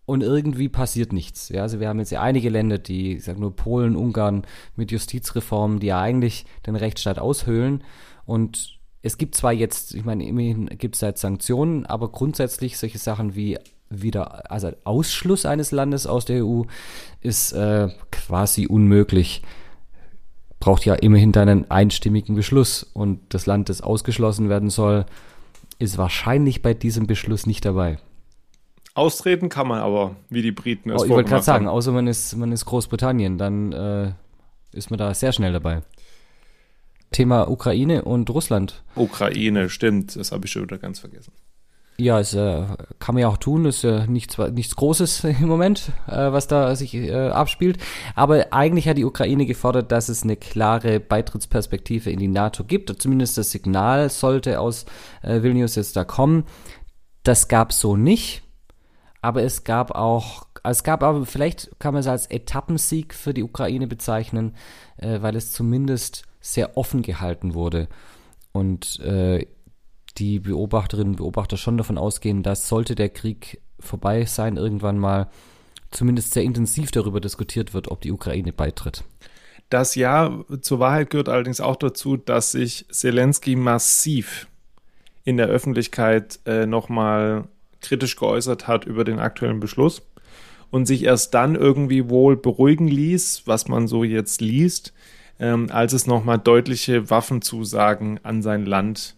und 0.05 0.21
irgendwie 0.21 0.67
passiert 0.67 1.13
nichts. 1.13 1.47
Ja, 1.47 1.61
also 1.61 1.79
wir 1.79 1.87
haben 1.87 1.99
jetzt 1.99 2.11
ja 2.11 2.21
einige 2.21 2.49
Länder, 2.49 2.77
die, 2.77 3.15
ich 3.15 3.23
sag 3.23 3.39
nur 3.39 3.55
Polen, 3.55 3.95
Ungarn 3.95 4.45
mit 4.75 4.91
Justizreformen, 4.91 5.79
die 5.79 5.87
ja 5.87 6.01
eigentlich 6.01 6.45
den 6.67 6.75
Rechtsstaat 6.75 7.19
aushöhlen 7.19 7.83
und 8.25 8.79
es 9.01 9.17
gibt 9.17 9.33
zwar 9.35 9.53
jetzt, 9.53 9.95
ich 9.95 10.03
meine, 10.03 10.27
immerhin 10.27 10.65
gibt 10.65 10.95
es 10.95 11.01
halt 11.01 11.17
Sanktionen, 11.17 11.85
aber 11.85 12.11
grundsätzlich 12.11 12.77
solche 12.77 12.97
Sachen 12.97 13.33
wie 13.33 13.57
wieder, 13.89 14.51
also 14.51 14.71
Ausschluss 14.83 15.45
eines 15.45 15.71
Landes 15.71 16.05
aus 16.05 16.25
der 16.25 16.45
EU 16.45 16.63
ist 17.21 17.53
äh, 17.53 17.87
quasi 18.11 18.67
unmöglich. 18.67 19.41
Braucht 20.59 20.83
ja 20.83 20.95
immerhin 20.95 21.31
dann 21.31 21.47
einen 21.47 21.71
einstimmigen 21.71 22.35
Beschluss 22.35 22.83
und 22.83 23.21
das 23.33 23.45
Land, 23.45 23.69
das 23.69 23.79
ausgeschlossen 23.79 24.49
werden 24.49 24.69
soll, 24.69 25.05
ist 25.79 25.97
wahrscheinlich 25.97 26.61
bei 26.61 26.73
diesem 26.73 27.07
Beschluss 27.07 27.45
nicht 27.45 27.65
dabei. 27.65 27.97
Austreten 28.93 29.49
kann 29.49 29.67
man 29.67 29.79
aber, 29.79 30.17
wie 30.29 30.41
die 30.41 30.51
Briten 30.51 30.89
es 30.89 31.01
oh, 31.01 31.05
Ich 31.05 31.11
wollte 31.11 31.29
gerade 31.29 31.43
sagen, 31.43 31.67
außer 31.67 31.91
man 31.91 32.07
ist, 32.07 32.35
man 32.35 32.51
ist 32.51 32.65
Großbritannien, 32.65 33.37
dann 33.37 33.71
äh, 33.71 34.11
ist 34.73 34.89
man 34.89 34.99
da 34.99 35.13
sehr 35.13 35.31
schnell 35.31 35.53
dabei. 35.53 35.81
Thema 37.11 37.49
Ukraine 37.49 38.03
und 38.03 38.29
Russland. 38.29 38.83
Ukraine, 38.95 39.69
stimmt, 39.69 40.15
das 40.15 40.31
habe 40.31 40.45
ich 40.45 40.51
schon 40.51 40.63
wieder 40.63 40.77
ganz 40.77 40.99
vergessen. 40.99 41.31
Ja, 41.99 42.17
es 42.19 42.33
äh, 42.33 42.63
kann 42.99 43.15
man 43.15 43.23
ja 43.23 43.27
auch 43.27 43.37
tun, 43.37 43.65
ist 43.65 43.83
äh, 43.83 44.07
nichts, 44.07 44.37
nichts 44.37 44.75
Großes 44.77 45.23
im 45.41 45.47
Moment, 45.47 45.91
äh, 46.07 46.31
was 46.31 46.47
da 46.47 46.73
sich 46.75 46.93
äh, 46.93 47.11
abspielt. 47.13 47.77
Aber 48.15 48.47
eigentlich 48.51 48.87
hat 48.87 48.97
die 48.97 49.03
Ukraine 49.03 49.45
gefordert, 49.45 49.91
dass 49.91 50.07
es 50.07 50.23
eine 50.23 50.37
klare 50.37 51.01
Beitrittsperspektive 51.01 52.09
in 52.09 52.19
die 52.19 52.29
NATO 52.29 52.63
gibt. 52.63 52.89
Zumindest 53.01 53.37
das 53.37 53.51
Signal 53.51 54.09
sollte 54.09 54.61
aus 54.61 54.85
äh, 55.23 55.43
Vilnius 55.43 55.75
jetzt 55.75 55.97
da 55.97 56.05
kommen. 56.05 56.45
Das 57.23 57.49
gab 57.49 57.71
es 57.71 57.79
so 57.81 57.97
nicht. 57.97 58.43
aber 59.21 59.43
es 59.43 59.63
gab 59.63 59.91
auch, 59.91 60.47
es 60.63 60.83
gab 60.83 61.03
aber, 61.03 61.25
vielleicht 61.25 61.71
kann 61.79 61.93
man 61.93 62.01
es 62.01 62.07
als 62.07 62.27
Etappensieg 62.27 63.13
für 63.13 63.33
die 63.33 63.43
Ukraine 63.43 63.87
bezeichnen, 63.87 64.55
äh, 64.97 65.21
weil 65.21 65.35
es 65.35 65.51
zumindest 65.51 66.23
sehr 66.39 66.77
offen 66.77 67.01
gehalten 67.01 67.53
wurde. 67.53 67.87
Und 68.51 68.99
äh, 69.01 69.45
die 70.17 70.39
Beobachterinnen 70.39 71.13
und 71.13 71.17
Beobachter 71.17 71.57
schon 71.57 71.77
davon 71.77 71.97
ausgehen, 71.97 72.43
dass 72.43 72.67
sollte 72.67 72.95
der 72.95 73.09
Krieg 73.09 73.61
vorbei 73.79 74.25
sein, 74.25 74.57
irgendwann 74.57 74.97
mal 74.97 75.29
zumindest 75.91 76.33
sehr 76.33 76.43
intensiv 76.43 76.91
darüber 76.91 77.19
diskutiert 77.19 77.73
wird, 77.73 77.89
ob 77.89 78.01
die 78.01 78.11
Ukraine 78.11 78.53
beitritt. 78.53 79.03
Das 79.69 79.95
Jahr 79.95 80.45
zur 80.61 80.79
Wahrheit 80.79 81.09
gehört 81.09 81.29
allerdings 81.29 81.61
auch 81.61 81.75
dazu, 81.75 82.17
dass 82.17 82.51
sich 82.51 82.87
Zelensky 82.91 83.55
massiv 83.55 84.47
in 85.23 85.37
der 85.37 85.47
Öffentlichkeit 85.47 86.39
äh, 86.45 86.65
nochmal 86.65 87.47
kritisch 87.81 88.15
geäußert 88.15 88.67
hat 88.67 88.85
über 88.85 89.03
den 89.03 89.19
aktuellen 89.19 89.59
Beschluss 89.59 90.01
und 90.71 90.85
sich 90.85 91.03
erst 91.03 91.33
dann 91.33 91.55
irgendwie 91.55 92.09
wohl 92.09 92.35
beruhigen 92.35 92.87
ließ, 92.87 93.43
was 93.45 93.67
man 93.67 93.87
so 93.87 94.03
jetzt 94.03 94.41
liest, 94.41 94.93
ähm, 95.39 95.67
als 95.71 95.93
es 95.93 96.07
nochmal 96.07 96.39
deutliche 96.39 97.09
Waffenzusagen 97.09 98.19
an 98.23 98.41
sein 98.41 98.65
Land 98.65 99.15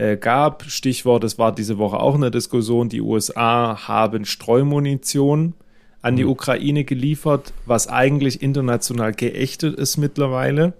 äh, 0.00 0.16
gab. 0.16 0.64
Stichwort, 0.64 1.24
es 1.24 1.38
war 1.38 1.54
diese 1.54 1.76
Woche 1.76 2.00
auch 2.00 2.14
eine 2.14 2.30
Diskussion, 2.30 2.88
die 2.88 3.02
USA 3.02 3.86
haben 3.86 4.24
Streumunition 4.24 5.54
an 6.00 6.16
die 6.16 6.24
mhm. 6.24 6.30
Ukraine 6.30 6.84
geliefert, 6.84 7.52
was 7.66 7.86
eigentlich 7.86 8.40
international 8.40 9.12
geächtet 9.12 9.78
ist 9.78 9.98
mittlerweile, 9.98 10.72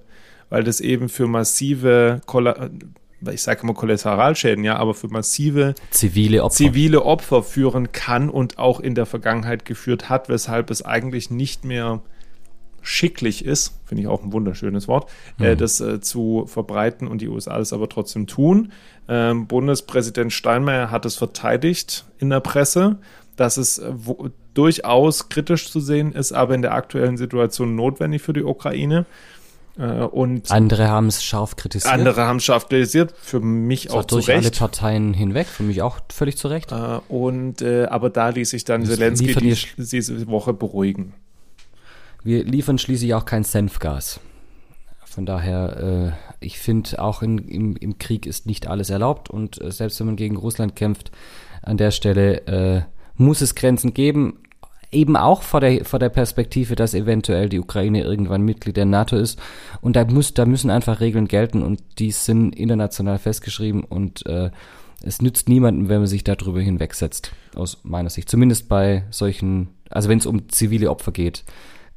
weil 0.49 0.65
das 0.65 0.81
eben 0.81 1.11
für 1.11 1.27
massive, 1.27 2.23
ich 3.31 3.43
sage 3.43 3.63
immer 3.63 3.75
Kollateralschäden, 3.75 4.65
ja, 4.65 4.77
aber 4.77 4.95
für 4.95 5.09
massive 5.09 5.75
zivile 5.91 6.43
Opfer. 6.43 6.57
zivile 6.57 7.05
Opfer 7.05 7.43
führen 7.43 7.93
kann 7.93 8.31
und 8.31 8.59
auch 8.59 8.81
in 8.81 8.95
der 8.95 9.05
Vergangenheit 9.05 9.67
geführt 9.67 10.09
hat, 10.09 10.31
weshalb 10.31 10.71
es 10.71 10.83
eigentlich 10.83 11.31
nicht 11.31 11.67
mehr 11.67 12.01
schicklich 12.83 13.45
ist, 13.45 13.79
finde 13.85 14.03
ich 14.03 14.09
auch 14.09 14.23
ein 14.23 14.33
wunderschönes 14.33 14.89
Wort, 14.89 15.11
äh, 15.39 15.43
mhm. 15.43 15.49
äh, 15.51 15.57
das 15.57 15.81
äh, 15.81 16.01
zu 16.01 16.45
verbreiten 16.47 17.09
und 17.09 17.21
die 17.21 17.29
USA 17.29 17.59
das 17.59 17.73
aber 17.73 17.89
trotzdem 17.89 18.27
tun. 18.27 18.73
Ähm, 19.09 19.47
Bundespräsident 19.47 20.33
Steinmeier 20.33 20.91
hat 20.91 21.05
es 21.05 21.17
verteidigt 21.17 22.05
in 22.19 22.31
der 22.31 22.41
Presse, 22.41 22.99
dass 23.37 23.57
es 23.57 23.79
äh, 23.79 23.91
wo, 23.93 24.29
durchaus 24.55 25.29
kritisch 25.29 25.71
zu 25.71 25.81
sehen 25.81 26.13
ist, 26.13 26.33
aber 26.33 26.55
in 26.55 26.63
der 26.63 26.75
aktuellen 26.75 27.17
Situation 27.17 27.75
notwendig 27.75 28.23
für 28.23 28.33
die 28.33 28.45
Ukraine. 28.45 29.07
Äh, 29.79 30.03
und 30.03 30.51
andere 30.51 30.89
haben 30.89 31.07
es 31.07 31.25
scharf 31.25 31.57
kritisiert. 31.57 31.93
Andere 31.93 32.23
haben 32.23 32.37
es 32.37 32.45
scharf 32.45 32.69
kritisiert, 32.69 33.15
für 33.21 33.41
mich 33.41 33.85
das 33.85 33.95
auch 33.95 34.05
durch 34.05 34.27
zu 34.27 34.31
Recht. 34.31 34.45
alle 34.45 34.57
Parteien 34.57 35.15
hinweg, 35.15 35.47
für 35.47 35.63
mich 35.63 35.83
auch 35.83 36.01
völlig 36.13 36.37
zu 36.37 36.49
Recht. 36.49 36.73
Äh, 36.73 37.01
und 37.09 37.63
aber 37.63 38.11
da 38.11 38.29
ließ 38.29 38.51
sich 38.51 38.65
dann 38.65 38.83
das 38.83 38.97
Zelensky 38.97 39.35
die, 39.35 39.57
diese 39.77 40.27
Woche 40.29 40.53
beruhigen. 40.53 41.15
Wir 42.23 42.45
liefern 42.45 42.79
schließlich 42.79 43.15
auch 43.15 43.25
kein 43.25 43.45
Senfgas. 43.45 44.21
Von 45.05 45.27
daher, 45.27 46.15
äh, 46.41 46.45
ich 46.45 46.59
finde, 46.59 47.03
auch 47.03 47.23
in, 47.23 47.39
im, 47.39 47.77
im, 47.77 47.99
Krieg 47.99 48.27
ist 48.27 48.47
nicht 48.47 48.69
alles 48.69 48.91
erlaubt 48.91 49.29
und 49.29 49.61
äh, 49.61 49.73
selbst 49.73 49.99
wenn 49.99 50.07
man 50.07 50.17
gegen 50.17 50.37
Russland 50.37 50.77
kämpft, 50.77 51.11
an 51.63 51.77
der 51.77 51.91
Stelle 51.91 52.47
äh, 52.47 52.83
muss 53.17 53.41
es 53.41 53.55
Grenzen 53.55 53.93
geben 53.93 54.39
eben 54.93 55.17
auch 55.17 55.43
vor 55.43 55.61
der, 55.61 55.85
vor 55.85 55.99
der 55.99 56.09
Perspektive, 56.09 56.75
dass 56.75 56.95
eventuell 56.95 57.49
die 57.49 57.61
Ukraine 57.61 58.03
irgendwann 58.03 58.43
Mitglied 58.43 58.77
der 58.77 58.87
NATO 58.87 59.17
ist. 59.17 59.39
Und 59.81 59.97
da 59.97 60.05
muss, 60.05 60.35
da 60.35 60.47
müssen 60.47 60.71
einfach 60.71 61.01
Regeln 61.01 61.29
gelten 61.29 61.63
und 61.63 61.81
die 61.99 62.11
sind 62.11 62.55
international 62.55 63.19
festgeschrieben 63.19 63.85
und 63.85 64.27
äh, 64.27 64.51
es 65.03 65.23
nützt 65.23 65.49
niemandem, 65.49 65.89
wenn 65.89 66.01
man 66.01 66.07
sich 66.07 66.25
darüber 66.25 66.61
hinwegsetzt, 66.61 67.33
aus 67.55 67.79
meiner 67.85 68.11
Sicht. 68.11 68.29
Zumindest 68.29 68.69
bei 68.69 69.05
solchen, 69.11 69.69
also 69.89 70.09
wenn 70.09 70.19
es 70.19 70.27
um 70.27 70.49
zivile 70.51 70.91
Opfer 70.91 71.13
geht. 71.13 71.45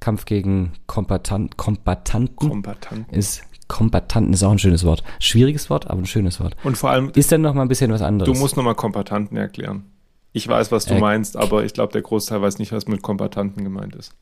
Kampf 0.04 0.26
gegen 0.26 0.74
Kombatant, 0.86 1.56
Kombatanten, 1.56 2.36
Kombatanten 2.36 3.16
ist 3.16 3.44
Kombatanten 3.70 4.34
ist 4.34 4.44
auch 4.44 4.52
ein 4.52 4.60
schönes 4.60 4.84
Wort. 4.84 5.02
Schwieriges 5.20 5.70
Wort, 5.70 5.90
aber 5.90 6.02
ein 6.02 6.06
schönes 6.06 6.42
Wort. 6.42 6.58
Und 6.66 6.78
vor 6.78 6.90
allem 6.90 7.10
ist 7.16 7.32
dann 7.32 7.40
noch 7.40 7.54
mal 7.54 7.62
ein 7.62 7.70
bisschen 7.70 7.90
was 7.90 8.02
anderes. 8.02 8.30
Du 8.32 8.38
musst 8.38 8.58
noch 8.58 8.66
mal 8.66 8.76
Kombatanten 8.76 9.38
erklären. 9.38 9.86
Ich 10.34 10.46
weiß, 10.46 10.74
was 10.74 10.88
du 10.88 10.96
äh, 10.96 11.00
meinst, 11.00 11.38
aber 11.38 11.64
ich 11.64 11.74
glaube, 11.74 11.94
der 11.94 12.02
Großteil 12.02 12.42
weiß 12.42 12.60
nicht, 12.60 12.74
was 12.74 12.86
mit 12.86 13.02
Kombatanten 13.02 13.64
gemeint 13.64 13.96
ist. 13.96 14.14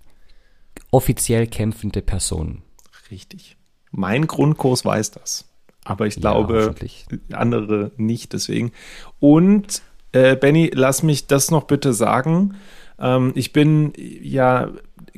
Offiziell 0.92 1.48
kämpfende 1.48 2.04
Personen. 2.04 2.62
Richtig. 3.10 3.58
Mein 3.90 4.28
Grundkurs 4.28 4.86
weiß 4.86 5.10
das. 5.10 5.50
Aber 5.84 6.06
ich 6.06 6.18
glaube, 6.18 6.76
ja, 6.80 7.38
andere 7.38 7.92
nicht, 7.98 8.34
deswegen. 8.34 8.72
Und 9.20 9.82
äh, 10.12 10.36
Benny, 10.36 10.70
lass 10.72 11.02
mich 11.02 11.26
das 11.26 11.50
noch 11.50 11.64
bitte 11.64 11.92
sagen. 11.94 12.54
Ähm, 13.02 13.32
ich 13.36 13.52
bin 13.52 13.94
ja 13.98 14.70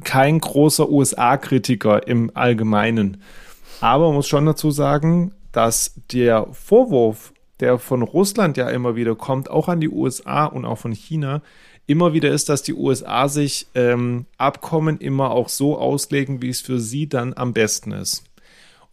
kein 0.04 0.40
großer 0.40 0.90
USA-Kritiker 0.90 2.08
im 2.08 2.32
Allgemeinen. 2.34 3.22
Aber 3.82 4.08
man 4.08 4.16
muss 4.16 4.28
schon 4.28 4.46
dazu 4.46 4.72
sagen, 4.72 5.34
dass 5.52 5.94
der 6.12 6.48
Vorwurf, 6.52 7.34
der 7.60 7.78
von 7.78 8.02
Russland 8.02 8.58
ja 8.58 8.70
immer 8.70 8.96
wieder 8.96 9.16
kommt, 9.16 9.50
auch 9.50 9.68
an 9.68 9.82
die 9.82 9.90
USA 9.90 10.46
und 10.46 10.66
auch 10.66 10.78
von 10.78 10.94
China, 10.94 11.42
immer 11.86 12.14
wieder 12.14 12.32
ist, 12.32 12.50
dass 12.50 12.64
die 12.64 12.74
USA 12.74 13.28
sich 13.28 13.68
ähm, 13.76 14.26
Abkommen 14.38 15.00
immer 15.00 15.32
auch 15.32 15.50
so 15.50 15.78
auslegen, 15.78 16.42
wie 16.42 16.50
es 16.50 16.62
für 16.62 16.80
sie 16.80 17.08
dann 17.08 17.34
am 17.36 17.54
besten 17.54 17.92
ist. 17.92 18.24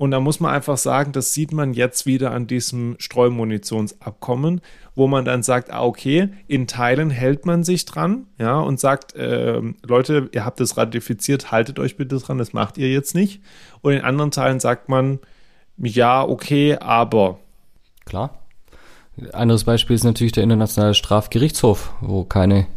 Und 0.00 0.12
da 0.12 0.20
muss 0.20 0.40
man 0.40 0.54
einfach 0.54 0.78
sagen, 0.78 1.12
das 1.12 1.34
sieht 1.34 1.52
man 1.52 1.74
jetzt 1.74 2.06
wieder 2.06 2.30
an 2.30 2.46
diesem 2.46 2.96
Streumunitionsabkommen, 2.98 4.62
wo 4.94 5.06
man 5.08 5.26
dann 5.26 5.42
sagt, 5.42 5.70
ah, 5.70 5.84
okay, 5.84 6.30
in 6.46 6.66
Teilen 6.66 7.10
hält 7.10 7.44
man 7.44 7.64
sich 7.64 7.84
dran, 7.84 8.26
ja, 8.38 8.58
und 8.60 8.80
sagt, 8.80 9.14
äh, 9.14 9.60
Leute, 9.86 10.30
ihr 10.32 10.46
habt 10.46 10.58
es 10.62 10.78
ratifiziert, 10.78 11.52
haltet 11.52 11.78
euch 11.78 11.98
bitte 11.98 12.16
dran, 12.16 12.38
das 12.38 12.54
macht 12.54 12.78
ihr 12.78 12.90
jetzt 12.90 13.14
nicht. 13.14 13.42
Und 13.82 13.92
in 13.92 14.00
anderen 14.00 14.30
Teilen 14.30 14.58
sagt 14.58 14.88
man, 14.88 15.18
ja, 15.76 16.26
okay, 16.26 16.78
aber. 16.78 17.38
Klar. 18.06 18.38
Anderes 19.34 19.64
Beispiel 19.64 19.96
ist 19.96 20.04
natürlich 20.04 20.32
der 20.32 20.44
Internationale 20.44 20.94
Strafgerichtshof, 20.94 21.92
wo 22.00 22.24
keine 22.24 22.68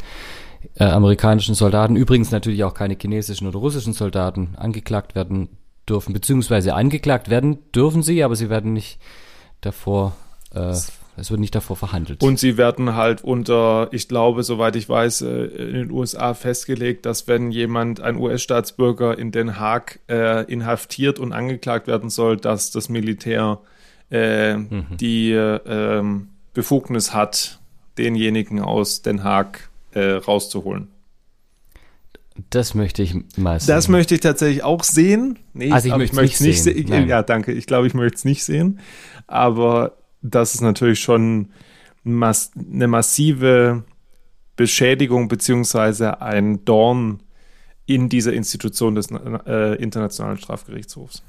äh, 0.75 0.83
amerikanischen 0.83 1.55
Soldaten, 1.55 1.95
übrigens 1.95 2.31
natürlich 2.31 2.65
auch 2.65 2.73
keine 2.73 2.97
chinesischen 2.99 3.47
oder 3.47 3.59
russischen 3.59 3.93
Soldaten 3.93 4.55
angeklagt 4.57 5.15
werden 5.15 5.47
dürfen, 5.87 6.13
beziehungsweise 6.13 6.73
angeklagt 6.73 7.29
werden 7.29 7.59
dürfen 7.71 8.03
sie, 8.03 8.23
aber 8.23 8.35
sie 8.35 8.49
werden 8.49 8.73
nicht 8.73 8.99
davor, 9.61 10.15
äh, 10.53 10.73
es 11.15 11.29
wird 11.29 11.39
nicht 11.39 11.53
davor 11.53 11.75
verhandelt. 11.75 12.23
Und 12.23 12.39
sie 12.39 12.57
werden 12.57 12.95
halt 12.95 13.23
unter, 13.23 13.89
ich 13.91 14.07
glaube, 14.07 14.43
soweit 14.43 14.75
ich 14.75 14.89
weiß, 14.89 15.21
äh, 15.21 15.45
in 15.45 15.73
den 15.73 15.91
USA 15.91 16.33
festgelegt, 16.33 17.05
dass 17.05 17.27
wenn 17.27 17.51
jemand, 17.51 17.99
ein 18.01 18.17
US-Staatsbürger 18.17 19.17
in 19.17 19.31
Den 19.31 19.59
Haag 19.59 19.99
äh, 20.09 20.43
inhaftiert 20.51 21.19
und 21.19 21.33
angeklagt 21.33 21.87
werden 21.87 22.09
soll, 22.09 22.37
dass 22.37 22.71
das 22.71 22.89
Militär 22.89 23.59
äh, 24.09 24.55
mhm. 24.55 24.85
die 24.99 25.31
äh, 25.31 26.03
Befugnis 26.53 27.13
hat, 27.13 27.59
denjenigen 27.97 28.59
aus 28.59 29.01
Den 29.01 29.23
Haag 29.23 29.69
äh, 29.91 30.13
rauszuholen. 30.13 30.92
Das 32.49 32.73
möchte 32.73 33.03
ich 33.03 33.15
mal 33.37 33.59
sehen. 33.59 33.67
Das 33.75 33.87
möchte 33.87 34.15
ich 34.15 34.21
tatsächlich 34.21 34.63
auch 34.63 34.83
sehen. 34.83 35.39
Nee, 35.53 35.71
also 35.71 35.87
ich, 35.87 35.93
ich 35.93 36.13
möchte 36.13 36.35
es 36.35 36.39
nicht 36.41 36.63
sehen. 36.63 36.87
sehen. 36.87 37.07
Ja, 37.07 37.21
danke. 37.21 37.51
Ich 37.51 37.67
glaube, 37.67 37.87
ich 37.87 37.93
möchte 37.93 38.15
es 38.15 38.25
nicht 38.25 38.43
sehen. 38.43 38.79
Aber 39.27 39.97
das 40.21 40.55
ist 40.55 40.61
natürlich 40.61 40.99
schon 40.99 41.49
mass 42.03 42.51
eine 42.55 42.87
massive 42.87 43.83
Beschädigung 44.55 45.27
beziehungsweise 45.27 46.21
ein 46.21 46.65
Dorn 46.65 47.21
in 47.85 48.09
dieser 48.09 48.33
Institution 48.33 48.95
des 48.95 49.07
äh, 49.11 49.75
Internationalen 49.75 50.37
Strafgerichtshofs. 50.37 51.23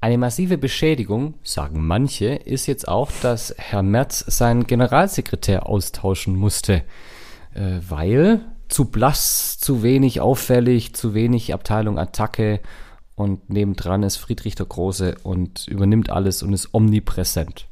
Eine 0.00 0.18
massive 0.18 0.58
Beschädigung, 0.58 1.34
sagen 1.42 1.84
manche, 1.84 2.26
ist 2.26 2.66
jetzt 2.66 2.86
auch, 2.86 3.10
dass 3.22 3.54
Herr 3.56 3.82
Merz 3.82 4.24
seinen 4.28 4.66
Generalsekretär 4.66 5.66
austauschen 5.66 6.36
musste, 6.36 6.82
äh, 7.54 7.78
weil 7.88 8.44
zu 8.68 8.86
blass, 8.86 9.58
zu 9.58 9.82
wenig 9.82 10.20
auffällig, 10.20 10.94
zu 10.94 11.14
wenig 11.14 11.54
Abteilung 11.54 11.98
Attacke 11.98 12.60
und 13.14 13.48
nebendran 13.48 14.02
ist 14.02 14.16
Friedrich 14.16 14.54
der 14.54 14.66
Große 14.66 15.16
und 15.22 15.66
übernimmt 15.68 16.10
alles 16.10 16.42
und 16.42 16.52
ist 16.52 16.74
omnipräsent. 16.74 17.66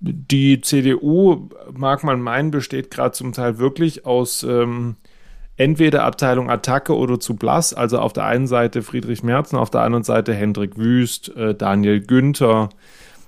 Die 0.00 0.60
CDU, 0.60 1.48
mag 1.72 2.04
man 2.04 2.20
meinen, 2.20 2.50
besteht 2.50 2.90
gerade 2.90 3.12
zum 3.12 3.32
Teil 3.32 3.58
wirklich 3.58 4.06
aus 4.06 4.42
ähm, 4.42 4.96
entweder 5.56 6.04
Abteilung 6.04 6.50
Attacke 6.50 6.96
oder 6.96 7.18
zu 7.18 7.36
blass. 7.36 7.74
Also 7.74 7.98
auf 7.98 8.12
der 8.12 8.24
einen 8.26 8.46
Seite 8.46 8.82
Friedrich 8.82 9.22
Merzen, 9.22 9.56
auf 9.56 9.70
der 9.70 9.80
anderen 9.80 10.04
Seite 10.04 10.34
Hendrik 10.34 10.76
Wüst, 10.76 11.34
äh, 11.36 11.54
Daniel 11.54 12.00
Günther, 12.00 12.68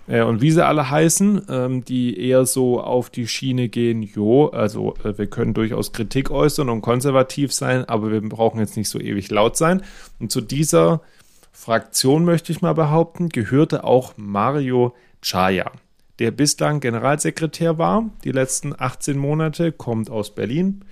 äh, 0.08 0.22
und 0.22 0.40
wie 0.40 0.50
sie 0.50 0.64
alle 0.64 0.90
heißen, 0.90 1.42
ähm, 1.48 1.84
die 1.84 2.18
eher 2.18 2.46
so 2.46 2.80
auf 2.80 3.10
die 3.10 3.26
Schiene 3.26 3.68
gehen, 3.68 4.02
jo, 4.02 4.48
also 4.48 4.94
äh, 5.04 5.16
wir 5.18 5.26
können 5.26 5.54
durchaus 5.54 5.92
Kritik 5.92 6.30
äußern 6.30 6.68
und 6.68 6.82
konservativ 6.82 7.52
sein, 7.52 7.84
aber 7.84 8.10
wir 8.10 8.20
brauchen 8.20 8.60
jetzt 8.60 8.76
nicht 8.76 8.88
so 8.88 9.00
ewig 9.00 9.30
laut 9.30 9.56
sein. 9.56 9.82
Und 10.20 10.30
zu 10.30 10.40
dieser 10.40 11.00
Fraktion 11.52 12.24
möchte 12.24 12.52
ich 12.52 12.62
mal 12.62 12.74
behaupten, 12.74 13.28
gehörte 13.28 13.84
auch 13.84 14.14
Mario 14.16 14.94
Chaya. 15.22 15.72
der 16.18 16.30
bislang 16.30 16.80
Generalsekretär 16.80 17.78
war, 17.78 18.10
die 18.24 18.30
letzten 18.30 18.74
18 18.78 19.18
Monate, 19.18 19.72
kommt 19.72 20.08
aus 20.08 20.34
Berlin. 20.34 20.84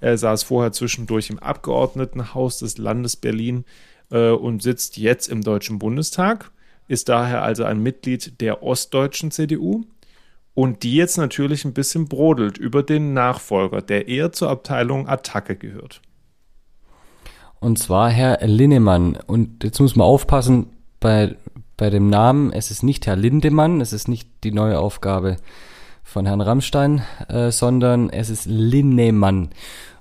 Er 0.00 0.16
saß 0.16 0.42
vorher 0.42 0.72
zwischendurch 0.72 1.30
im 1.30 1.38
Abgeordnetenhaus 1.38 2.58
des 2.58 2.78
Landes 2.78 3.16
Berlin 3.16 3.64
äh, 4.10 4.30
und 4.30 4.62
sitzt 4.62 4.96
jetzt 4.96 5.28
im 5.28 5.42
Deutschen 5.42 5.78
Bundestag, 5.78 6.51
ist 6.88 7.08
daher 7.08 7.42
also 7.42 7.64
ein 7.64 7.80
Mitglied 7.80 8.40
der 8.40 8.62
ostdeutschen 8.62 9.30
CDU 9.30 9.84
und 10.54 10.82
die 10.82 10.94
jetzt 10.94 11.16
natürlich 11.16 11.64
ein 11.64 11.72
bisschen 11.72 12.08
brodelt 12.08 12.58
über 12.58 12.82
den 12.82 13.14
Nachfolger, 13.14 13.80
der 13.80 14.08
eher 14.08 14.32
zur 14.32 14.50
Abteilung 14.50 15.08
Attacke 15.08 15.56
gehört. 15.56 16.02
Und 17.60 17.78
zwar 17.78 18.10
Herr 18.10 18.44
Linnemann. 18.46 19.16
Und 19.26 19.62
jetzt 19.64 19.80
muss 19.80 19.96
man 19.96 20.06
aufpassen 20.06 20.66
bei, 21.00 21.36
bei 21.76 21.90
dem 21.90 22.10
Namen. 22.10 22.52
Es 22.52 22.70
ist 22.70 22.82
nicht 22.82 23.06
Herr 23.06 23.16
Lindemann, 23.16 23.80
es 23.80 23.92
ist 23.92 24.08
nicht 24.08 24.28
die 24.42 24.52
neue 24.52 24.78
Aufgabe 24.78 25.36
von 26.02 26.26
Herrn 26.26 26.40
Rammstein, 26.40 27.02
äh, 27.28 27.50
sondern 27.50 28.10
es 28.10 28.28
ist 28.28 28.46
Linnemann. 28.46 29.50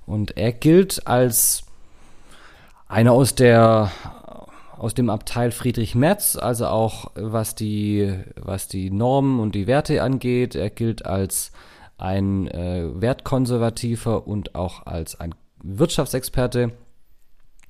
Und 0.06 0.38
er 0.38 0.52
gilt 0.52 1.08
als 1.08 1.64
einer 2.88 3.14
aus 3.14 3.36
der 3.36 3.92
aus 4.82 4.96
dem 4.96 5.12
Abteil 5.12 5.52
Friedrich 5.52 5.94
Merz, 5.94 6.36
also 6.36 6.66
auch 6.66 7.12
was 7.14 7.54
die, 7.54 8.16
was 8.36 8.68
die 8.68 8.90
Normen 8.90 9.40
und 9.40 9.54
die 9.54 9.68
Werte 9.68 10.02
angeht. 10.02 10.56
Er 10.56 10.72
gilt 10.72 11.06
als 11.06 11.52
ein 12.00 12.48
äh, 12.48 12.90
Wertkonservativer 13.00 14.26
und 14.26 14.56
auch 14.56 14.88
als 14.88 15.20
ein 15.20 15.36
Wirtschaftsexperte. 15.62 16.72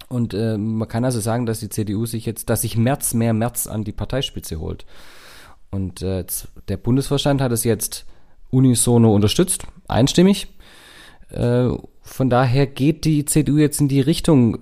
Und 0.07 0.33
äh, 0.33 0.57
man 0.57 0.87
kann 0.87 1.03
also 1.03 1.19
sagen, 1.19 1.45
dass 1.45 1.59
die 1.59 1.67
CDU 1.67 2.05
sich 2.05 2.25
jetzt, 2.25 2.49
dass 2.49 2.61
sich 2.61 2.77
Merz 2.77 3.13
mehr 3.13 3.33
Merz 3.33 3.67
an 3.67 3.83
die 3.83 3.91
Parteispitze 3.91 4.61
holt. 4.61 4.85
Und 5.69 6.01
äh, 6.01 6.23
der 6.69 6.77
Bundesvorstand 6.77 7.41
hat 7.41 7.51
es 7.51 7.65
jetzt 7.65 8.05
unisono 8.51 9.13
unterstützt, 9.13 9.67
einstimmig. 9.85 10.47
Äh, 11.29 11.71
von 12.03 12.29
daher 12.29 12.67
geht 12.67 13.03
die 13.03 13.25
CDU 13.25 13.57
jetzt 13.57 13.81
in 13.81 13.89
die 13.89 14.01
Richtung, 14.01 14.59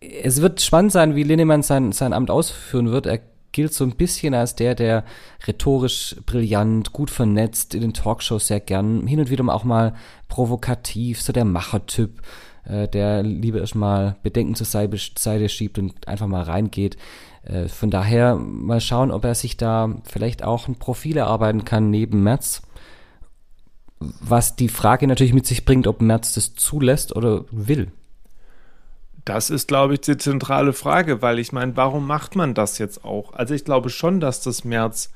es 0.00 0.40
wird 0.40 0.60
spannend 0.60 0.92
sein, 0.92 1.14
wie 1.14 1.22
Linnemann 1.22 1.62
sein, 1.62 1.92
sein 1.92 2.12
Amt 2.12 2.30
ausführen 2.30 2.90
wird. 2.90 3.06
Er 3.06 3.20
gilt 3.52 3.74
so 3.74 3.84
ein 3.84 3.96
bisschen 3.96 4.34
als 4.34 4.54
der, 4.54 4.74
der 4.74 5.04
rhetorisch 5.46 6.16
brillant, 6.24 6.92
gut 6.92 7.10
vernetzt, 7.10 7.74
in 7.74 7.82
den 7.82 7.92
Talkshows 7.92 8.46
sehr 8.46 8.60
gern, 8.60 9.06
hin 9.06 9.20
und 9.20 9.30
wieder 9.30 9.46
auch 9.52 9.64
mal 9.64 9.94
provokativ, 10.28 11.20
so 11.20 11.32
der 11.32 11.44
Machertyp, 11.44 12.22
äh, 12.64 12.88
der 12.88 13.22
lieber 13.22 13.60
erstmal 13.60 14.16
Bedenken 14.22 14.54
zur 14.54 14.66
Seite 14.66 15.48
schiebt 15.48 15.78
und 15.78 16.08
einfach 16.08 16.28
mal 16.28 16.42
reingeht. 16.42 16.96
Äh, 17.42 17.68
von 17.68 17.90
daher 17.90 18.36
mal 18.36 18.80
schauen, 18.80 19.10
ob 19.10 19.24
er 19.24 19.34
sich 19.34 19.56
da 19.56 19.96
vielleicht 20.04 20.44
auch 20.44 20.68
ein 20.68 20.76
Profil 20.76 21.16
erarbeiten 21.16 21.64
kann 21.64 21.90
neben 21.90 22.22
Merz. 22.22 22.62
Was 23.98 24.56
die 24.56 24.68
Frage 24.68 25.06
natürlich 25.06 25.34
mit 25.34 25.46
sich 25.46 25.66
bringt, 25.66 25.86
ob 25.86 26.00
Merz 26.00 26.32
das 26.34 26.54
zulässt 26.54 27.14
oder 27.14 27.44
will. 27.50 27.92
Das 29.32 29.48
ist, 29.48 29.68
glaube 29.68 29.94
ich, 29.94 30.00
die 30.00 30.16
zentrale 30.16 30.72
Frage, 30.72 31.22
weil 31.22 31.38
ich 31.38 31.52
meine, 31.52 31.76
warum 31.76 32.04
macht 32.04 32.34
man 32.34 32.52
das 32.52 32.78
jetzt 32.78 33.04
auch? 33.04 33.32
Also 33.32 33.54
ich 33.54 33.64
glaube 33.64 33.88
schon, 33.88 34.18
dass 34.18 34.42
das 34.42 34.64
Merz 34.64 35.12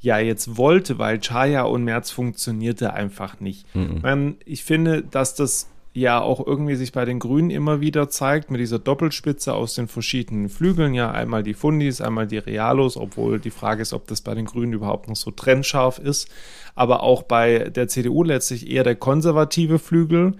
ja 0.00 0.18
jetzt 0.18 0.56
wollte, 0.56 0.98
weil 0.98 1.20
Chaya 1.20 1.64
und 1.64 1.84
Merz 1.84 2.10
funktionierte 2.10 2.94
einfach 2.94 3.38
nicht. 3.38 3.66
Mhm. 3.76 4.36
Ich 4.46 4.64
finde, 4.64 5.02
dass 5.02 5.34
das 5.34 5.68
ja 5.92 6.22
auch 6.22 6.46
irgendwie 6.46 6.74
sich 6.74 6.92
bei 6.92 7.04
den 7.04 7.18
Grünen 7.18 7.50
immer 7.50 7.82
wieder 7.82 8.08
zeigt, 8.08 8.50
mit 8.50 8.62
dieser 8.62 8.78
Doppelspitze 8.78 9.52
aus 9.52 9.74
den 9.74 9.88
verschiedenen 9.88 10.48
Flügeln, 10.48 10.94
ja 10.94 11.10
einmal 11.10 11.42
die 11.42 11.52
Fundis, 11.52 12.00
einmal 12.00 12.26
die 12.26 12.38
Realos, 12.38 12.96
obwohl 12.96 13.40
die 13.40 13.50
Frage 13.50 13.82
ist, 13.82 13.92
ob 13.92 14.06
das 14.06 14.22
bei 14.22 14.34
den 14.34 14.46
Grünen 14.46 14.72
überhaupt 14.72 15.06
noch 15.06 15.16
so 15.16 15.32
trennscharf 15.32 15.98
ist, 15.98 16.30
aber 16.74 17.02
auch 17.02 17.24
bei 17.24 17.68
der 17.68 17.88
CDU 17.88 18.22
letztlich 18.22 18.70
eher 18.70 18.84
der 18.84 18.96
konservative 18.96 19.78
Flügel, 19.78 20.32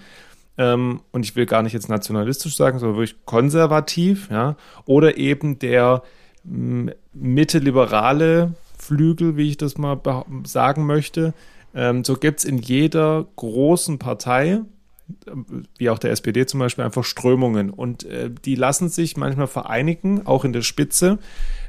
ähm, 0.61 1.01
und 1.11 1.25
ich 1.25 1.35
will 1.37 1.47
gar 1.47 1.63
nicht 1.63 1.73
jetzt 1.73 1.89
nationalistisch 1.89 2.55
sagen, 2.55 2.79
sondern 2.79 2.99
wirklich 2.99 3.25
konservativ, 3.25 4.29
ja, 4.31 4.57
oder 4.85 5.17
eben 5.17 5.59
der 5.59 6.03
mitte-liberale 6.45 8.53
Flügel, 8.79 9.39
wie 9.39 9.49
ich 9.49 9.57
das 9.57 9.79
mal 9.79 9.99
sagen 10.45 10.85
möchte. 10.85 11.33
Ähm, 11.75 12.05
so 12.05 12.15
gibt 12.15 12.41
es 12.41 12.45
in 12.45 12.59
jeder 12.59 13.27
großen 13.37 13.99
Partei, 13.99 14.61
wie 15.79 15.89
auch 15.89 15.99
der 15.99 16.11
SPD 16.11 16.45
zum 16.45 16.61
Beispiel, 16.61 16.85
einfach 16.85 17.05
Strömungen. 17.05 17.71
Und 17.71 18.05
äh, 18.05 18.31
die 18.31 18.55
lassen 18.55 18.91
sich 18.91 19.17
manchmal 19.17 19.47
vereinigen, 19.47 20.27
auch 20.27 20.45
in 20.45 20.53
der 20.53 20.63
Spitze. 20.63 21.19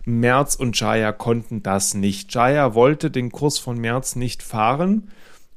Merz 0.04 0.56
und 0.56 0.78
Jaya 0.78 1.14
konnten 1.14 1.64
das 1.64 1.94
nicht. 1.94 2.34
Jaya 2.34 2.76
wollte 2.76 3.10
den 3.10 3.32
Kurs 3.32 3.58
von 3.58 3.78
Merz 3.78 4.18
nicht 4.18 4.44
fahren 4.44 5.08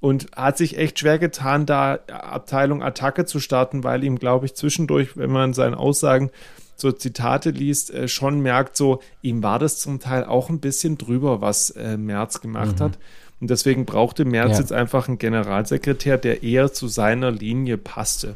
und 0.04 0.26
hat 0.36 0.58
sich 0.58 0.76
echt 0.76 0.98
schwer 0.98 1.18
getan, 1.18 1.64
da 1.64 1.98
Abteilung 2.08 2.82
Attacke 2.82 3.24
zu 3.24 3.40
starten, 3.40 3.84
weil 3.84 4.04
ihm, 4.04 4.18
glaube 4.18 4.44
ich, 4.44 4.54
zwischendurch, 4.54 5.16
wenn 5.16 5.30
man 5.30 5.54
seine 5.54 5.78
Aussagen 5.78 6.30
so 6.76 6.92
Zitate 6.92 7.48
liest, 7.48 7.90
äh, 7.90 8.06
schon 8.06 8.40
merkt, 8.40 8.76
so, 8.76 9.00
ihm 9.22 9.42
war 9.42 9.58
das 9.58 9.78
zum 9.78 10.00
Teil 10.00 10.24
auch 10.24 10.50
ein 10.50 10.60
bisschen 10.60 10.98
drüber, 10.98 11.40
was 11.40 11.70
äh, 11.70 11.96
Merz 11.96 12.42
gemacht 12.42 12.80
mhm. 12.80 12.84
hat. 12.84 12.98
Und 13.40 13.48
deswegen 13.48 13.86
brauchte 13.86 14.26
Merz 14.26 14.52
ja. 14.52 14.58
jetzt 14.58 14.72
einfach 14.74 15.08
einen 15.08 15.16
Generalsekretär, 15.16 16.18
der 16.18 16.42
eher 16.42 16.70
zu 16.70 16.86
seiner 16.86 17.30
Linie 17.30 17.78
passte. 17.78 18.34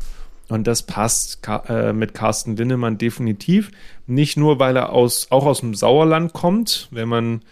Und 0.48 0.66
das 0.66 0.84
passt 0.84 1.46
äh, 1.68 1.92
mit 1.92 2.14
Carsten 2.14 2.56
Linnemann 2.56 2.96
definitiv. 2.96 3.72
Nicht 4.06 4.38
nur, 4.38 4.58
weil 4.58 4.74
er 4.74 4.90
aus, 4.94 5.26
auch 5.28 5.44
aus 5.44 5.60
dem 5.60 5.74
Sauerland 5.74 6.32
kommt, 6.32 6.88
wenn 6.92 7.10
man 7.10 7.42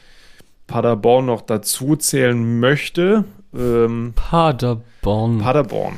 Paderborn 0.67 1.27
noch 1.27 1.43
dazu 1.43 1.97
zählen 1.97 2.61
möchte, 2.61 3.25
ähm, 3.57 4.13
Paderborn. 4.15 5.39
Paderborn. 5.39 5.97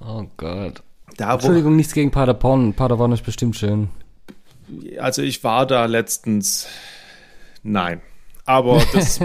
Oh 0.00 0.24
Gott. 0.36 0.82
Da, 1.16 1.34
Entschuldigung, 1.34 1.76
nichts 1.76 1.92
gegen 1.92 2.10
Paderborn. 2.10 2.74
Paderborn 2.74 3.12
ist 3.12 3.24
bestimmt 3.24 3.56
schön. 3.56 3.90
Also 4.98 5.22
ich 5.22 5.44
war 5.44 5.66
da 5.66 5.86
letztens. 5.86 6.66
Nein. 7.62 8.00
Aber 8.44 8.82
das, 8.92 9.20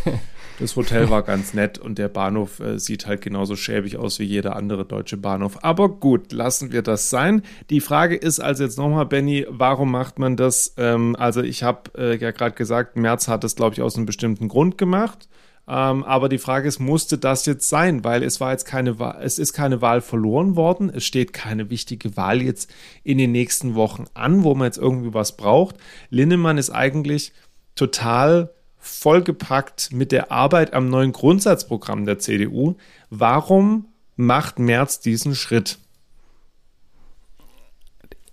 das 0.58 0.76
Hotel 0.76 1.08
war 1.08 1.22
ganz 1.22 1.54
nett 1.54 1.78
und 1.78 1.98
der 1.98 2.08
Bahnhof 2.08 2.60
äh, 2.60 2.78
sieht 2.78 3.06
halt 3.06 3.20
genauso 3.20 3.56
schäbig 3.56 3.96
aus 3.96 4.18
wie 4.18 4.24
jeder 4.24 4.56
andere 4.56 4.84
deutsche 4.84 5.16
Bahnhof. 5.16 5.58
Aber 5.62 5.88
gut, 5.88 6.32
lassen 6.32 6.72
wir 6.72 6.82
das 6.82 7.10
sein. 7.10 7.42
Die 7.70 7.80
Frage 7.80 8.16
ist 8.16 8.40
also 8.40 8.64
jetzt 8.64 8.78
nochmal, 8.78 9.06
Benny, 9.06 9.46
warum 9.48 9.90
macht 9.92 10.18
man 10.18 10.36
das? 10.36 10.74
Ähm, 10.76 11.14
also 11.16 11.42
ich 11.42 11.62
habe 11.62 11.90
äh, 11.96 12.16
ja 12.16 12.32
gerade 12.32 12.54
gesagt, 12.54 12.96
März 12.96 13.28
hat 13.28 13.44
das, 13.44 13.56
glaube 13.56 13.74
ich, 13.74 13.82
aus 13.82 13.96
einem 13.96 14.06
bestimmten 14.06 14.48
Grund 14.48 14.78
gemacht. 14.78 15.28
Ähm, 15.68 16.04
aber 16.04 16.28
die 16.28 16.38
Frage 16.38 16.68
ist, 16.68 16.78
musste 16.78 17.18
das 17.18 17.44
jetzt 17.46 17.68
sein? 17.68 18.04
Weil 18.04 18.22
es 18.22 18.40
war 18.40 18.52
jetzt 18.52 18.66
keine 18.66 18.98
Wahl, 18.98 19.18
es 19.22 19.38
ist 19.38 19.52
keine 19.52 19.82
Wahl 19.82 20.00
verloren 20.00 20.54
worden. 20.54 20.90
Es 20.94 21.04
steht 21.04 21.32
keine 21.32 21.70
wichtige 21.70 22.16
Wahl 22.16 22.40
jetzt 22.40 22.72
in 23.02 23.18
den 23.18 23.32
nächsten 23.32 23.74
Wochen 23.74 24.04
an, 24.14 24.44
wo 24.44 24.54
man 24.54 24.66
jetzt 24.66 24.78
irgendwie 24.78 25.12
was 25.12 25.36
braucht. 25.36 25.76
Linnemann 26.10 26.58
ist 26.58 26.70
eigentlich 26.70 27.32
total 27.74 28.50
vollgepackt 28.78 29.92
mit 29.92 30.12
der 30.12 30.30
Arbeit 30.30 30.72
am 30.72 30.88
neuen 30.88 31.12
Grundsatzprogramm 31.12 32.06
der 32.06 32.20
CDU. 32.20 32.76
Warum 33.10 33.88
macht 34.14 34.60
Merz 34.60 35.00
diesen 35.00 35.34
Schritt? 35.34 35.78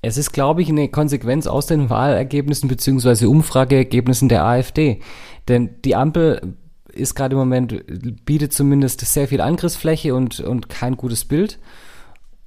Es 0.04 0.18
ist, 0.18 0.34
glaube 0.34 0.62
ich, 0.62 0.70
eine 0.70 0.90
Konsequenz 0.90 1.48
aus 1.48 1.66
den 1.66 1.90
Wahlergebnissen 1.90 2.70
bzw. 2.70 3.26
Umfrageergebnissen 3.26 4.30
der 4.30 4.44
AfD. 4.44 5.00
Denn 5.48 5.82
die 5.84 5.96
Ampel 5.96 6.56
ist 6.94 7.16
gerade 7.16 7.34
im 7.34 7.40
Moment, 7.40 7.84
bietet 8.26 8.54
zumindest 8.54 9.02
sehr 9.02 9.28
viel 9.28 9.42
Angriffsfläche 9.42 10.16
und, 10.16 10.40
und 10.40 10.70
kein 10.70 10.96
gutes 10.98 11.26
Bild. 11.26 11.60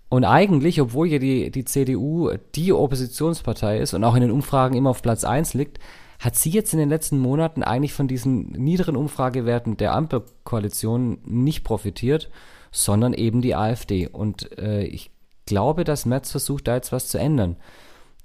Und 0.08 0.24
eigentlich, 0.24 0.80
obwohl 0.80 1.08
ja 1.08 1.18
die, 1.18 1.50
die 1.50 1.64
CDU 1.64 2.30
die 2.54 2.72
Oppositionspartei 2.72 3.78
ist 3.78 3.92
und 3.94 4.04
auch 4.04 4.14
in 4.14 4.20
den 4.20 4.30
Umfragen 4.30 4.76
immer 4.76 4.90
auf 4.90 5.02
Platz 5.02 5.24
1 5.24 5.54
liegt, 5.54 5.80
hat 6.18 6.36
sie 6.36 6.50
jetzt 6.50 6.72
in 6.72 6.78
den 6.78 6.88
letzten 6.88 7.18
Monaten 7.18 7.62
eigentlich 7.62 7.92
von 7.92 8.08
diesen 8.08 8.52
niederen 8.52 8.96
Umfragewerten 8.96 9.76
der 9.76 9.94
Ampelkoalition 9.94 11.18
nicht 11.24 11.64
profitiert, 11.64 12.30
sondern 12.70 13.12
eben 13.12 13.42
die 13.42 13.54
AfD. 13.54 14.06
Und 14.06 14.56
äh, 14.58 14.84
ich 14.84 15.10
glaube, 15.44 15.84
dass 15.84 16.06
Merz 16.06 16.30
versucht, 16.30 16.68
da 16.68 16.76
jetzt 16.76 16.92
was 16.92 17.08
zu 17.08 17.18
ändern. 17.18 17.56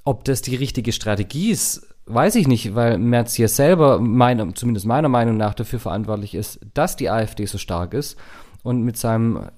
Ob 0.04 0.24
das 0.24 0.42
die 0.42 0.56
richtige 0.56 0.92
Strategie 0.92 1.52
ist, 1.52 1.91
weiß 2.14 2.36
ich 2.36 2.48
nicht, 2.48 2.76
weil 2.76 2.98
Merz 2.98 3.34
hier 3.34 3.48
selber, 3.48 4.00
meine, 4.00 4.54
zumindest 4.54 4.86
meiner 4.86 5.10
Meinung 5.10 5.38
nach, 5.38 5.54
dafür 5.54 5.80
verantwortlich 5.80 6.36
ist, 6.36 6.60
dass 6.74 6.96
die 6.96 7.10
AfD 7.10 7.46
so 7.46 7.58
stark 7.58 7.94
ist 7.94 8.18
und 8.64 8.84
mit 8.84 8.98
seinem 8.98 9.50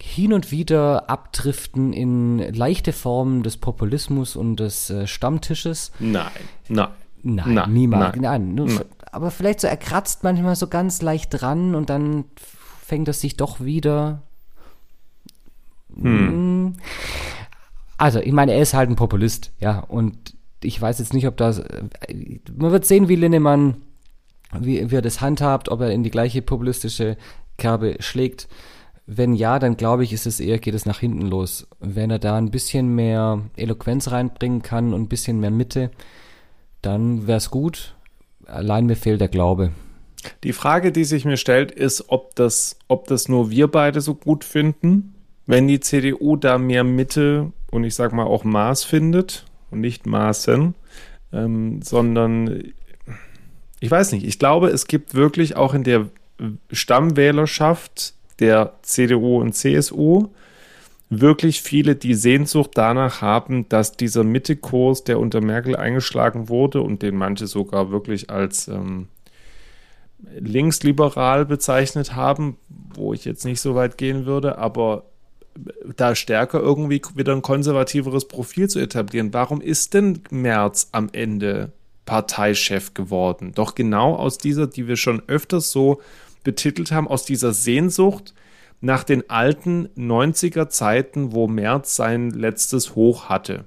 hin 0.00 0.32
und 0.34 0.50
wieder 0.50 1.08
abdriften 1.08 1.92
in 1.94 2.38
leichte 2.52 2.92
Formen 2.92 3.42
des 3.42 3.56
Populismus 3.56 4.36
und 4.36 4.56
des 4.56 4.90
äh, 4.90 5.06
Stammtisches. 5.06 5.92
Nein, 5.98 6.30
nein. 6.68 6.88
Nein, 7.22 7.54
nein 7.54 7.72
niemals. 7.72 8.16
Nein. 8.16 8.54
nein. 8.54 8.80
Aber 9.10 9.30
vielleicht 9.30 9.60
so, 9.60 9.66
er 9.66 9.78
kratzt 9.78 10.22
manchmal 10.22 10.56
so 10.56 10.66
ganz 10.66 11.00
leicht 11.00 11.30
dran 11.30 11.74
und 11.74 11.88
dann 11.88 12.26
fängt 12.84 13.08
es 13.08 13.22
sich 13.22 13.38
doch 13.38 13.60
wieder. 13.60 14.22
Hm. 15.96 16.28
hm. 16.28 16.76
Also, 17.96 18.18
ich 18.20 18.32
meine, 18.32 18.52
er 18.52 18.60
ist 18.60 18.74
halt 18.74 18.90
ein 18.90 18.96
Populist, 18.96 19.52
ja, 19.58 19.78
und 19.78 20.34
ich 20.64 20.80
weiß 20.80 20.98
jetzt 20.98 21.14
nicht, 21.14 21.26
ob 21.26 21.36
das. 21.36 21.62
Man 22.56 22.72
wird 22.72 22.84
sehen, 22.84 23.08
wie 23.08 23.16
Linnemann 23.16 23.76
wie, 24.60 24.90
wie 24.90 24.96
er 24.96 25.02
das 25.02 25.20
handhabt, 25.20 25.68
ob 25.68 25.80
er 25.80 25.90
in 25.90 26.02
die 26.02 26.10
gleiche 26.10 26.42
populistische 26.42 27.16
Kerbe 27.56 27.96
schlägt. 28.00 28.48
Wenn 29.06 29.34
ja, 29.34 29.58
dann 29.58 29.76
glaube 29.76 30.04
ich, 30.04 30.12
ist 30.12 30.26
es 30.26 30.40
eher, 30.40 30.58
geht 30.58 30.74
es 30.74 30.86
nach 30.86 31.00
hinten 31.00 31.26
los. 31.26 31.66
Wenn 31.78 32.10
er 32.10 32.18
da 32.18 32.36
ein 32.36 32.50
bisschen 32.50 32.94
mehr 32.94 33.42
Eloquenz 33.56 34.10
reinbringen 34.10 34.62
kann 34.62 34.94
und 34.94 35.02
ein 35.02 35.08
bisschen 35.08 35.40
mehr 35.40 35.50
Mitte, 35.50 35.90
dann 36.80 37.26
wäre 37.26 37.38
es 37.38 37.50
gut. 37.50 37.94
Allein 38.46 38.86
mir 38.86 38.96
fehlt 38.96 39.20
der 39.20 39.28
Glaube. 39.28 39.72
Die 40.42 40.54
Frage, 40.54 40.90
die 40.90 41.04
sich 41.04 41.26
mir 41.26 41.36
stellt, 41.36 41.70
ist, 41.70 42.08
ob 42.08 42.34
das, 42.34 42.78
ob 42.88 43.06
das 43.08 43.28
nur 43.28 43.50
wir 43.50 43.68
beide 43.68 44.00
so 44.00 44.14
gut 44.14 44.42
finden, 44.42 45.14
wenn 45.46 45.68
die 45.68 45.80
CDU 45.80 46.36
da 46.36 46.56
mehr 46.56 46.84
Mitte 46.84 47.52
und 47.70 47.84
ich 47.84 47.94
sage 47.94 48.16
mal 48.16 48.24
auch 48.24 48.44
Maß 48.44 48.84
findet 48.84 49.44
und 49.74 49.80
nicht 49.80 50.06
Maßen, 50.06 50.74
ähm, 51.32 51.82
sondern 51.82 52.72
ich 53.80 53.90
weiß 53.90 54.12
nicht, 54.12 54.26
ich 54.26 54.38
glaube, 54.38 54.68
es 54.68 54.86
gibt 54.86 55.14
wirklich 55.14 55.56
auch 55.56 55.74
in 55.74 55.84
der 55.84 56.08
Stammwählerschaft 56.72 58.14
der 58.38 58.74
CDU 58.82 59.40
und 59.40 59.52
CSU 59.52 60.28
wirklich 61.10 61.60
viele, 61.62 61.94
die 61.94 62.14
Sehnsucht 62.14 62.70
danach 62.74 63.20
haben, 63.20 63.68
dass 63.68 63.92
dieser 63.92 64.24
Mittekurs, 64.24 65.04
der 65.04 65.20
unter 65.20 65.40
Merkel 65.40 65.76
eingeschlagen 65.76 66.48
wurde 66.48 66.80
und 66.80 67.02
den 67.02 67.16
manche 67.16 67.46
sogar 67.46 67.90
wirklich 67.90 68.30
als 68.30 68.68
ähm, 68.68 69.08
linksliberal 70.38 71.44
bezeichnet 71.44 72.16
haben, 72.16 72.56
wo 72.94 73.12
ich 73.12 73.24
jetzt 73.24 73.44
nicht 73.44 73.60
so 73.60 73.74
weit 73.74 73.98
gehen 73.98 74.26
würde, 74.26 74.58
aber 74.58 75.04
da 75.96 76.14
stärker 76.14 76.60
irgendwie 76.60 77.00
wieder 77.14 77.32
ein 77.32 77.42
konservativeres 77.42 78.26
Profil 78.26 78.68
zu 78.68 78.78
etablieren. 78.78 79.32
Warum 79.32 79.60
ist 79.60 79.94
denn 79.94 80.20
Merz 80.30 80.88
am 80.92 81.08
Ende 81.12 81.72
Parteichef 82.06 82.94
geworden? 82.94 83.52
Doch 83.54 83.74
genau 83.74 84.14
aus 84.14 84.38
dieser, 84.38 84.66
die 84.66 84.88
wir 84.88 84.96
schon 84.96 85.22
öfters 85.26 85.70
so 85.70 86.00
betitelt 86.42 86.92
haben, 86.92 87.08
aus 87.08 87.24
dieser 87.24 87.52
Sehnsucht 87.52 88.34
nach 88.80 89.04
den 89.04 89.30
alten 89.30 89.88
90er 89.96 90.68
Zeiten, 90.68 91.32
wo 91.32 91.46
Merz 91.48 91.96
sein 91.96 92.30
letztes 92.30 92.94
Hoch 92.94 93.28
hatte. 93.28 93.64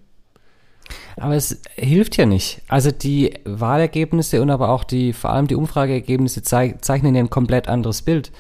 Aber 1.17 1.36
es 1.36 1.60
hilft 1.76 2.17
ja 2.17 2.26
nicht. 2.26 2.62
Also 2.67 2.91
die 2.91 3.34
Wahlergebnisse 3.43 4.41
und 4.41 4.50
aber 4.50 4.69
auch 4.69 4.84
die, 4.84 5.13
vor 5.13 5.32
allem 5.32 5.47
die 5.47 5.56
Umfrageergebnisse 5.56 6.43
zeichnen 6.43 7.15
ja 7.15 7.21
ein 7.21 7.30
komplett 7.30 7.67
anderes 7.67 8.04
Bild. 8.04 8.32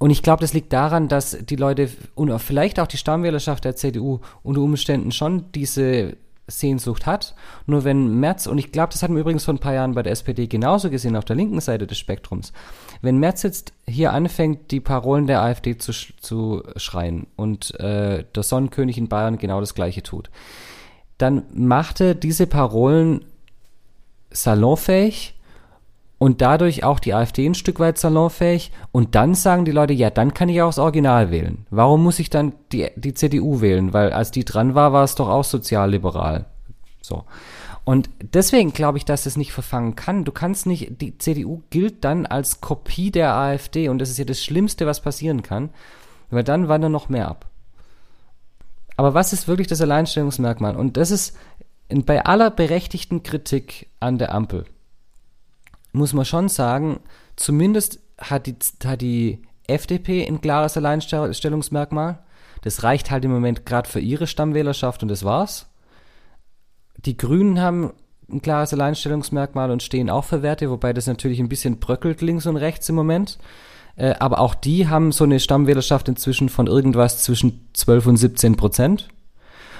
Und 0.00 0.08
ich 0.08 0.22
glaube, 0.22 0.40
das 0.40 0.54
liegt 0.54 0.72
daran, 0.72 1.08
dass 1.08 1.36
die 1.42 1.56
Leute 1.56 1.90
und 2.14 2.36
vielleicht 2.38 2.80
auch 2.80 2.86
die 2.86 2.96
Stammwählerschaft 2.96 3.66
der 3.66 3.76
CDU 3.76 4.20
unter 4.42 4.62
Umständen 4.62 5.12
schon 5.12 5.52
diese 5.52 6.16
Sehnsucht 6.46 7.04
hat. 7.04 7.34
Nur 7.66 7.84
wenn 7.84 8.18
Merz, 8.18 8.46
und 8.46 8.56
ich 8.56 8.72
glaube, 8.72 8.94
das 8.94 9.02
hatten 9.02 9.14
wir 9.14 9.20
übrigens 9.20 9.44
vor 9.44 9.52
ein 9.52 9.58
paar 9.58 9.74
Jahren 9.74 9.94
bei 9.94 10.02
der 10.02 10.12
SPD 10.12 10.46
genauso 10.46 10.88
gesehen, 10.88 11.16
auf 11.16 11.26
der 11.26 11.36
linken 11.36 11.60
Seite 11.60 11.86
des 11.86 11.98
Spektrums, 11.98 12.54
wenn 13.02 13.18
Merz 13.18 13.42
jetzt 13.42 13.74
hier 13.86 14.14
anfängt, 14.14 14.70
die 14.70 14.80
Parolen 14.80 15.26
der 15.26 15.42
AfD 15.42 15.76
zu, 15.76 15.92
zu 15.92 16.62
schreien 16.76 17.26
und 17.36 17.78
äh, 17.78 18.24
der 18.34 18.42
Sonnenkönig 18.42 18.96
in 18.96 19.08
Bayern 19.08 19.36
genau 19.36 19.60
das 19.60 19.74
gleiche 19.74 20.02
tut, 20.02 20.30
dann 21.18 21.42
machte 21.52 22.16
diese 22.16 22.46
Parolen 22.46 23.26
salonfähig 24.30 25.34
und 26.20 26.42
dadurch 26.42 26.84
auch 26.84 27.00
die 27.00 27.14
AfD 27.14 27.46
ein 27.46 27.54
Stück 27.54 27.80
weit 27.80 27.96
salonfähig. 27.96 28.72
Und 28.92 29.14
dann 29.14 29.34
sagen 29.34 29.64
die 29.64 29.70
Leute, 29.70 29.94
ja, 29.94 30.10
dann 30.10 30.34
kann 30.34 30.50
ich 30.50 30.60
auch 30.60 30.68
das 30.68 30.78
Original 30.78 31.30
wählen. 31.30 31.64
Warum 31.70 32.02
muss 32.02 32.18
ich 32.18 32.28
dann 32.28 32.52
die, 32.72 32.88
die 32.94 33.14
CDU 33.14 33.62
wählen? 33.62 33.94
Weil 33.94 34.12
als 34.12 34.30
die 34.30 34.44
dran 34.44 34.74
war, 34.74 34.92
war 34.92 35.02
es 35.02 35.14
doch 35.14 35.30
auch 35.30 35.44
sozialliberal. 35.44 36.44
So. 37.00 37.24
Und 37.84 38.10
deswegen 38.20 38.74
glaube 38.74 38.98
ich, 38.98 39.06
dass 39.06 39.24
das 39.24 39.38
nicht 39.38 39.54
verfangen 39.54 39.96
kann. 39.96 40.26
Du 40.26 40.30
kannst 40.30 40.66
nicht, 40.66 41.00
die 41.00 41.16
CDU 41.16 41.62
gilt 41.70 42.04
dann 42.04 42.26
als 42.26 42.60
Kopie 42.60 43.10
der 43.10 43.34
AfD 43.34 43.88
und 43.88 43.98
das 43.98 44.10
ist 44.10 44.18
ja 44.18 44.26
das 44.26 44.44
Schlimmste, 44.44 44.84
was 44.86 45.00
passieren 45.00 45.42
kann, 45.42 45.70
weil 46.28 46.44
dann 46.44 46.68
wandern 46.68 46.92
noch 46.92 47.08
mehr 47.08 47.28
ab. 47.28 47.46
Aber 48.98 49.14
was 49.14 49.32
ist 49.32 49.48
wirklich 49.48 49.68
das 49.68 49.80
Alleinstellungsmerkmal? 49.80 50.76
Und 50.76 50.98
das 50.98 51.10
ist 51.10 51.34
bei 51.88 52.26
aller 52.26 52.50
berechtigten 52.50 53.22
Kritik 53.22 53.88
an 54.00 54.18
der 54.18 54.34
Ampel, 54.34 54.66
muss 55.92 56.12
man 56.12 56.24
schon 56.24 56.48
sagen, 56.48 57.00
zumindest 57.36 58.00
hat 58.18 58.46
die, 58.46 58.56
hat 58.84 59.00
die 59.00 59.42
FDP 59.66 60.26
ein 60.26 60.40
klares 60.40 60.76
Alleinstellungsmerkmal. 60.76 62.18
Das 62.62 62.82
reicht 62.82 63.10
halt 63.10 63.24
im 63.24 63.30
Moment 63.30 63.64
gerade 63.64 63.88
für 63.88 64.00
ihre 64.00 64.26
Stammwählerschaft 64.26 65.02
und 65.02 65.08
das 65.08 65.24
war's. 65.24 65.66
Die 66.96 67.16
Grünen 67.16 67.60
haben 67.60 67.92
ein 68.30 68.42
klares 68.42 68.72
Alleinstellungsmerkmal 68.72 69.70
und 69.70 69.82
stehen 69.82 70.10
auch 70.10 70.24
für 70.24 70.42
Werte, 70.42 70.70
wobei 70.70 70.92
das 70.92 71.06
natürlich 71.06 71.40
ein 71.40 71.48
bisschen 71.48 71.78
bröckelt 71.78 72.20
links 72.20 72.46
und 72.46 72.56
rechts 72.56 72.88
im 72.88 72.94
Moment. 72.94 73.38
Äh, 73.96 74.14
aber 74.18 74.38
auch 74.40 74.54
die 74.54 74.88
haben 74.88 75.12
so 75.12 75.24
eine 75.24 75.40
Stammwählerschaft 75.40 76.08
inzwischen 76.08 76.48
von 76.48 76.66
irgendwas 76.66 77.22
zwischen 77.22 77.68
12 77.72 78.06
und 78.06 78.16
17 78.16 78.56
Prozent. 78.56 79.08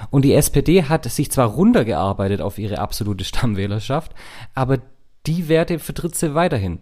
Und 0.09 0.23
die 0.23 0.33
SPD 0.33 0.83
hat 0.83 1.05
sich 1.05 1.31
zwar 1.31 1.47
runtergearbeitet 1.47 2.41
auf 2.41 2.57
ihre 2.57 2.79
absolute 2.79 3.23
Stammwählerschaft, 3.23 4.13
aber 4.55 4.79
die 5.25 5.49
Werte 5.49 5.79
vertritt 5.79 6.15
sie 6.15 6.35
weiterhin. 6.35 6.79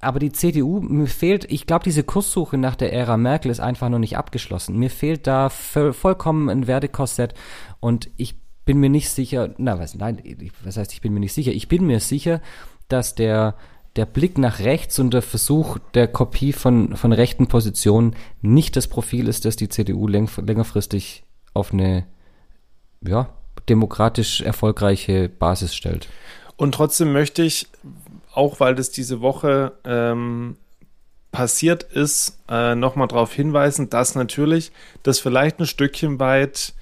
Aber 0.00 0.18
die 0.18 0.32
CDU, 0.32 0.80
mir 0.80 1.06
fehlt, 1.06 1.50
ich 1.50 1.66
glaube, 1.66 1.84
diese 1.84 2.04
Kurssuche 2.04 2.58
nach 2.58 2.76
der 2.76 2.92
Ära 2.92 3.16
Merkel 3.16 3.50
ist 3.50 3.60
einfach 3.60 3.88
noch 3.88 3.98
nicht 3.98 4.18
abgeschlossen. 4.18 4.78
Mir 4.78 4.90
fehlt 4.90 5.26
da 5.26 5.48
vollkommen 5.48 6.50
ein 6.50 6.66
Wertekorsett 6.66 7.34
und 7.80 8.10
ich 8.16 8.36
bin 8.64 8.78
mir 8.80 8.90
nicht 8.90 9.08
sicher, 9.10 9.54
na 9.56 9.78
was, 9.78 9.94
nein, 9.94 10.22
was 10.62 10.76
heißt, 10.76 10.92
ich 10.92 11.00
bin 11.00 11.14
mir 11.14 11.20
nicht 11.20 11.32
sicher? 11.32 11.52
Ich 11.52 11.68
bin 11.68 11.86
mir 11.86 12.00
sicher, 12.00 12.40
dass 12.88 13.14
der, 13.14 13.56
der 13.96 14.06
Blick 14.06 14.36
nach 14.38 14.60
rechts 14.60 14.98
und 14.98 15.14
der 15.14 15.22
Versuch 15.22 15.78
der 15.94 16.08
Kopie 16.08 16.52
von, 16.52 16.96
von 16.96 17.12
rechten 17.12 17.46
Positionen 17.46 18.14
nicht 18.42 18.76
das 18.76 18.88
Profil 18.88 19.28
ist, 19.28 19.44
das 19.44 19.56
die 19.56 19.68
CDU 19.68 20.06
läng, 20.06 20.28
längerfristig 20.36 21.24
auf 21.52 21.72
eine, 21.72 22.06
ja, 23.06 23.28
demokratisch 23.68 24.40
erfolgreiche 24.40 25.28
Basis 25.28 25.74
stellt. 25.74 26.08
Und 26.56 26.74
trotzdem 26.74 27.12
möchte 27.12 27.42
ich, 27.42 27.66
auch 28.32 28.60
weil 28.60 28.74
das 28.74 28.90
diese 28.90 29.20
Woche 29.20 29.72
ähm, 29.84 30.56
passiert 31.32 31.82
ist, 31.82 32.38
äh, 32.48 32.74
nochmal 32.74 33.08
darauf 33.08 33.32
hinweisen, 33.32 33.90
dass 33.90 34.14
natürlich 34.14 34.72
das 35.02 35.18
vielleicht 35.18 35.58
ein 35.58 35.66
Stückchen 35.66 36.20
weit 36.20 36.74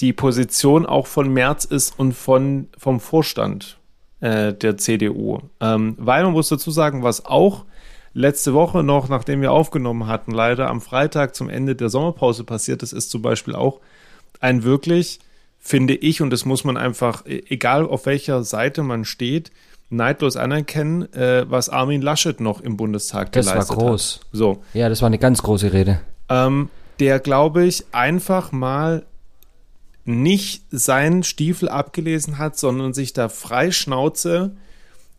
die 0.00 0.12
Position 0.12 0.86
auch 0.86 1.06
von 1.06 1.32
Merz 1.32 1.64
ist 1.64 1.98
und 1.98 2.12
von, 2.12 2.68
vom 2.78 3.00
Vorstand 3.00 3.78
äh, 4.20 4.52
der 4.52 4.76
CDU. 4.76 5.40
Ähm, 5.60 5.96
weil 5.98 6.24
man 6.24 6.32
muss 6.32 6.48
dazu 6.48 6.70
sagen, 6.70 7.02
was 7.02 7.26
auch 7.26 7.64
letzte 8.12 8.54
Woche 8.54 8.82
noch, 8.82 9.08
nachdem 9.08 9.40
wir 9.40 9.52
aufgenommen 9.52 10.06
hatten, 10.06 10.30
leider 10.30 10.68
am 10.70 10.80
Freitag 10.80 11.34
zum 11.34 11.50
Ende 11.50 11.74
der 11.76 11.88
Sommerpause 11.88 12.44
passiert 12.44 12.82
ist, 12.82 12.92
ist 12.92 13.10
zum 13.10 13.22
Beispiel 13.22 13.54
auch 13.54 13.80
ein 14.40 14.62
wirklich 14.62 15.18
finde 15.64 15.94
ich, 15.94 16.20
und 16.20 16.30
das 16.30 16.44
muss 16.44 16.62
man 16.62 16.76
einfach, 16.76 17.24
e-, 17.26 17.42
egal 17.48 17.86
auf 17.86 18.06
welcher 18.06 18.44
Seite 18.44 18.82
man 18.82 19.04
steht, 19.04 19.50
neidlos 19.88 20.36
anerkennen, 20.36 21.12
äh, 21.14 21.50
was 21.50 21.68
Armin 21.68 22.02
Laschet 22.02 22.38
noch 22.40 22.60
im 22.60 22.76
Bundestag 22.76 23.32
das 23.32 23.46
geleistet 23.46 23.70
hat. 23.70 23.76
Das 23.76 23.84
war 23.84 23.90
groß. 23.90 24.20
Hat. 24.20 24.28
So. 24.32 24.62
Ja, 24.74 24.88
das 24.88 25.00
war 25.02 25.06
eine 25.06 25.18
ganz 25.18 25.42
große 25.42 25.72
Rede. 25.72 26.00
Ähm, 26.28 26.68
der, 27.00 27.18
glaube 27.18 27.64
ich, 27.64 27.86
einfach 27.92 28.52
mal 28.52 29.04
nicht 30.04 30.64
seinen 30.70 31.22
Stiefel 31.22 31.68
abgelesen 31.68 32.38
hat, 32.38 32.58
sondern 32.58 32.92
sich 32.92 33.14
da 33.14 33.30
frei 33.30 33.70
Schnauze 33.70 34.54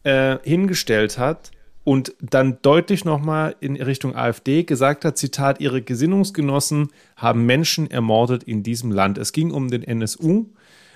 äh, 0.03 0.38
hingestellt 0.43 1.17
hat 1.17 1.51
und 1.86 2.15
dann 2.19 2.58
deutlich 2.63 3.06
nochmal 3.06 3.56
in 3.60 3.76
Richtung 3.80 4.15
AfD 4.15 4.63
gesagt 4.63 5.06
hat, 5.06 5.19
Zitat, 5.19 5.62
ihre 5.62 5.84
Gesinnungsgenossen 5.84 6.89
haben 7.15 7.45
Menschen 7.45 7.89
ermordet 7.89 8.43
in 8.43 8.63
diesem 8.63 8.91
Land. 8.91 9.19
Es 9.19 9.32
ging 9.32 9.52
um 9.52 9.69
den 9.69 9.84
NSU, 9.84 10.48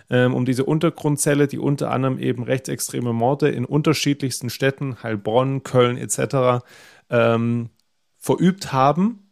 ähm, 0.10 0.34
um 0.34 0.46
diese 0.46 0.66
Untergrundzelle, 0.66 1.48
die 1.48 1.60
unter 1.60 1.92
anderem 1.92 2.18
eben 2.18 2.42
rechtsextreme 2.42 3.14
Morde 3.14 3.50
in 3.50 3.66
unterschiedlichsten 3.66 4.50
Städten, 4.50 5.04
Heilbronn, 5.04 5.62
Köln 5.62 5.96
etc. 5.96 6.66
Ähm, 7.12 7.70
verübt 8.18 8.74
haben. 8.74 9.30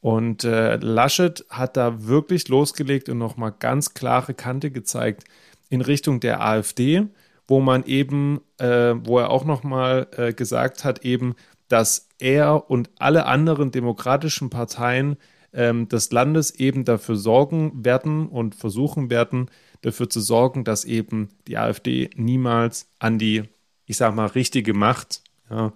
Und 0.00 0.44
äh, 0.44 0.76
Laschet 0.76 1.44
hat 1.50 1.76
da 1.76 2.06
wirklich 2.06 2.48
losgelegt 2.48 3.10
und 3.10 3.18
nochmal 3.18 3.52
ganz 3.58 3.92
klare 3.92 4.32
Kante 4.32 4.70
gezeigt 4.70 5.24
in 5.68 5.82
Richtung 5.82 6.20
der 6.20 6.40
AfD 6.40 7.06
wo 7.48 7.60
man 7.60 7.84
eben, 7.84 8.40
äh, 8.58 8.94
wo 9.04 9.18
er 9.18 9.30
auch 9.30 9.44
nochmal 9.44 10.08
äh, 10.16 10.32
gesagt 10.32 10.84
hat, 10.84 11.04
eben, 11.04 11.34
dass 11.68 12.08
er 12.18 12.70
und 12.70 12.90
alle 12.98 13.26
anderen 13.26 13.70
demokratischen 13.70 14.50
Parteien 14.50 15.16
ähm, 15.52 15.88
des 15.88 16.12
Landes 16.12 16.50
eben 16.52 16.84
dafür 16.84 17.16
sorgen 17.16 17.84
werden 17.84 18.28
und 18.28 18.54
versuchen 18.54 19.10
werden, 19.10 19.50
dafür 19.82 20.08
zu 20.08 20.20
sorgen, 20.20 20.64
dass 20.64 20.84
eben 20.84 21.30
die 21.46 21.58
AfD 21.58 22.10
niemals 22.16 22.88
an 22.98 23.18
die, 23.18 23.44
ich 23.86 23.96
sag 23.96 24.14
mal, 24.14 24.26
richtige 24.26 24.74
Macht, 24.74 25.22
ja, 25.50 25.72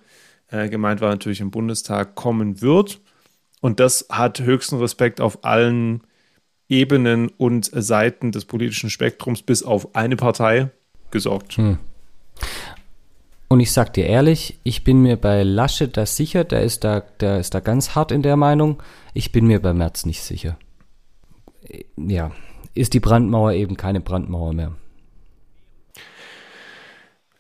äh, 0.49 0.69
gemeint 0.69 1.01
war 1.01 1.11
natürlich 1.11 1.41
im 1.41 1.51
Bundestag, 1.51 2.15
kommen 2.15 2.61
wird. 2.61 3.01
Und 3.61 3.79
das 3.79 4.07
hat 4.11 4.41
höchsten 4.41 4.79
Respekt 4.79 5.21
auf 5.21 5.45
allen 5.45 6.03
Ebenen 6.69 7.29
und 7.29 7.71
Seiten 7.73 8.33
des 8.33 8.45
politischen 8.45 8.91
Spektrums, 8.91 9.43
bis 9.43 9.63
auf 9.63 9.95
eine 9.95 10.17
Partei, 10.17 10.71
gesorgt. 11.11 11.57
Hm. 11.57 11.79
Und 13.49 13.61
ich 13.61 13.73
sag 13.73 13.93
dir 13.95 14.07
ehrlich, 14.07 14.61
ich 14.63 14.85
bin 14.85 15.03
mir 15.03 15.17
bei 15.17 15.43
Laschet 15.43 15.97
da 15.97 16.07
sicher, 16.07 16.45
der 16.45 16.63
ist 16.63 16.85
da, 16.85 17.01
der 17.01 17.41
ist 17.41 17.55
da 17.55 17.61
ganz 17.61 17.95
hart 17.95 18.13
in 18.13 18.23
der 18.23 18.37
Meinung. 18.37 18.81
Ich 19.13 19.33
bin 19.33 19.47
mir 19.47 19.61
bei 19.61 19.75
Merz 19.75 20.07
nicht 20.07 20.23
sicher. 20.23 20.57
Ja, 21.97 22.31
ist 22.75 22.95
die 22.95 23.01
Brandmauer 23.01 23.53
eben 23.53 23.77
keine 23.77 24.01
Brandmauer 24.01 24.53
mehr. 24.53 24.73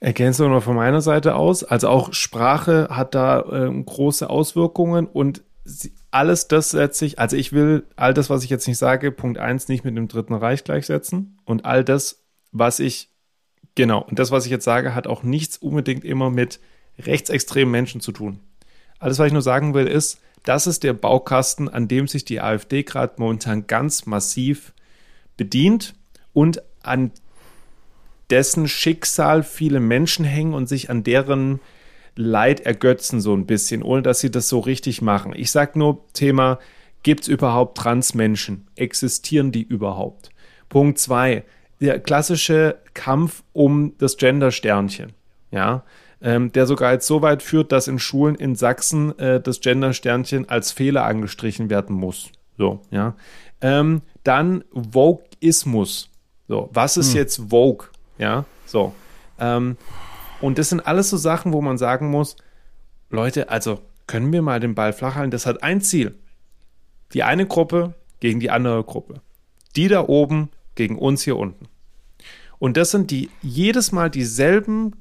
Ergänzung 0.00 0.50
noch 0.50 0.62
von 0.62 0.76
meiner 0.76 1.02
Seite 1.02 1.36
aus. 1.36 1.62
Also 1.62 1.88
auch 1.88 2.12
Sprache 2.12 2.88
hat 2.90 3.14
da 3.14 3.40
äh, 3.42 3.82
große 3.82 4.28
Auswirkungen 4.28 5.06
und 5.06 5.42
sie, 5.64 5.92
alles 6.10 6.48
das 6.48 6.70
setze 6.70 7.04
ich, 7.04 7.18
also 7.18 7.36
ich 7.36 7.52
will 7.52 7.84
all 7.96 8.14
das, 8.14 8.30
was 8.30 8.42
ich 8.42 8.50
jetzt 8.50 8.66
nicht 8.66 8.78
sage, 8.78 9.12
Punkt 9.12 9.38
1 9.38 9.68
nicht 9.68 9.84
mit 9.84 9.96
dem 9.96 10.08
Dritten 10.08 10.34
Reich 10.34 10.64
gleichsetzen 10.64 11.38
und 11.44 11.64
all 11.64 11.84
das, 11.84 12.24
was 12.50 12.80
ich, 12.80 13.09
genau, 13.80 14.02
und 14.02 14.18
das, 14.18 14.30
was 14.30 14.44
ich 14.44 14.50
jetzt 14.50 14.66
sage, 14.66 14.94
hat 14.94 15.06
auch 15.06 15.22
nichts 15.22 15.56
unbedingt 15.56 16.04
immer 16.04 16.28
mit 16.28 16.60
rechtsextremen 16.98 17.72
Menschen 17.72 18.02
zu 18.02 18.12
tun. 18.12 18.40
Alles, 18.98 19.18
was 19.18 19.28
ich 19.28 19.32
nur 19.32 19.40
sagen 19.40 19.72
will, 19.72 19.86
ist, 19.86 20.20
das 20.42 20.66
ist 20.66 20.82
der 20.84 20.92
Baukasten, 20.92 21.66
an 21.70 21.88
dem 21.88 22.06
sich 22.06 22.26
die 22.26 22.42
AfD 22.42 22.82
gerade 22.82 23.14
momentan 23.16 23.66
ganz 23.66 24.04
massiv 24.04 24.74
bedient 25.38 25.94
und 26.34 26.62
an 26.82 27.10
dessen 28.28 28.68
Schicksal 28.68 29.42
viele 29.44 29.80
Menschen 29.80 30.26
hängen 30.26 30.52
und 30.52 30.68
sich 30.68 30.90
an 30.90 31.02
deren 31.02 31.58
Leid 32.16 32.60
ergötzen 32.60 33.22
so 33.22 33.34
ein 33.34 33.46
bisschen, 33.46 33.82
ohne 33.82 34.02
dass 34.02 34.20
sie 34.20 34.30
das 34.30 34.50
so 34.50 34.58
richtig 34.58 35.00
machen. 35.00 35.32
Ich 35.34 35.50
sage 35.50 35.78
nur 35.78 36.04
Thema, 36.12 36.58
gibt 37.02 37.22
es 37.22 37.28
überhaupt 37.28 37.78
Transmenschen? 37.78 38.66
Existieren 38.76 39.52
die 39.52 39.62
überhaupt? 39.62 40.28
Punkt 40.68 40.98
zwei, 40.98 41.44
der 41.80 42.00
klassische 42.00 42.78
Kampf 42.94 43.42
um 43.52 43.94
das 43.98 44.16
Gender-Sternchen, 44.16 45.12
ja, 45.50 45.82
ähm, 46.22 46.52
der 46.52 46.66
sogar 46.66 46.92
jetzt 46.92 47.06
so 47.06 47.22
weit 47.22 47.42
führt, 47.42 47.72
dass 47.72 47.88
in 47.88 47.98
Schulen 47.98 48.34
in 48.34 48.54
Sachsen 48.54 49.18
äh, 49.18 49.40
das 49.40 49.60
Gender-Sternchen 49.60 50.48
als 50.48 50.72
Fehler 50.72 51.04
angestrichen 51.04 51.70
werden 51.70 51.96
muss. 51.96 52.30
So, 52.58 52.82
ja. 52.90 53.14
Ähm, 53.62 54.02
dann 54.22 54.64
Vogueismus. 54.70 56.10
So, 56.46 56.68
was 56.72 56.96
ist 56.96 57.12
hm. 57.12 57.16
jetzt 57.16 57.42
Vogue? 57.48 57.88
Ja, 58.18 58.44
so. 58.66 58.92
Ähm, 59.38 59.76
und 60.40 60.58
das 60.58 60.68
sind 60.68 60.86
alles 60.86 61.10
so 61.10 61.16
Sachen, 61.16 61.52
wo 61.52 61.62
man 61.62 61.78
sagen 61.78 62.10
muss, 62.10 62.36
Leute, 63.08 63.48
also 63.48 63.80
können 64.06 64.32
wir 64.32 64.42
mal 64.42 64.60
den 64.60 64.74
Ball 64.74 64.92
flach 64.92 65.14
halten? 65.14 65.30
Das 65.30 65.46
hat 65.46 65.62
ein 65.62 65.80
Ziel. 65.80 66.14
Die 67.12 67.22
eine 67.22 67.46
Gruppe 67.46 67.94
gegen 68.20 68.40
die 68.40 68.50
andere 68.50 68.84
Gruppe. 68.84 69.20
Die 69.76 69.88
da 69.88 70.06
oben 70.06 70.50
gegen 70.74 70.98
uns 70.98 71.22
hier 71.22 71.36
unten. 71.36 71.66
Und 72.58 72.76
das 72.76 72.90
sind 72.90 73.10
die 73.10 73.30
jedes 73.42 73.92
Mal 73.92 74.10
dieselben 74.10 74.96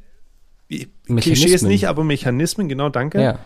Klischees 1.07 1.63
nicht, 1.63 1.87
aber 1.87 2.03
Mechanismen, 2.03 2.69
genau, 2.69 2.89
danke, 2.89 3.21
ja. 3.21 3.39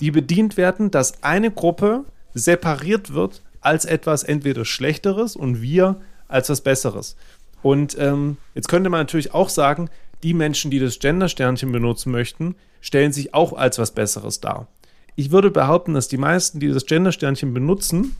die 0.00 0.10
bedient 0.10 0.56
werden, 0.56 0.90
dass 0.90 1.22
eine 1.22 1.50
Gruppe 1.50 2.04
separiert 2.34 3.14
wird 3.14 3.42
als 3.60 3.84
etwas 3.84 4.22
entweder 4.22 4.64
Schlechteres 4.64 5.36
und 5.36 5.62
wir 5.62 6.00
als 6.28 6.48
was 6.48 6.60
Besseres. 6.60 7.16
Und 7.62 7.96
ähm, 7.98 8.36
jetzt 8.54 8.68
könnte 8.68 8.90
man 8.90 9.00
natürlich 9.00 9.34
auch 9.34 9.48
sagen, 9.48 9.88
die 10.22 10.34
Menschen, 10.34 10.70
die 10.70 10.78
das 10.78 10.98
Gender-Sternchen 10.98 11.72
benutzen 11.72 12.12
möchten, 12.12 12.54
stellen 12.80 13.12
sich 13.12 13.34
auch 13.34 13.52
als 13.52 13.78
was 13.78 13.90
Besseres 13.90 14.40
dar. 14.40 14.68
Ich 15.16 15.30
würde 15.30 15.50
behaupten, 15.50 15.94
dass 15.94 16.08
die 16.08 16.18
meisten, 16.18 16.60
die 16.60 16.68
das 16.68 16.86
Gender-Sternchen 16.86 17.54
benutzen, 17.54 18.16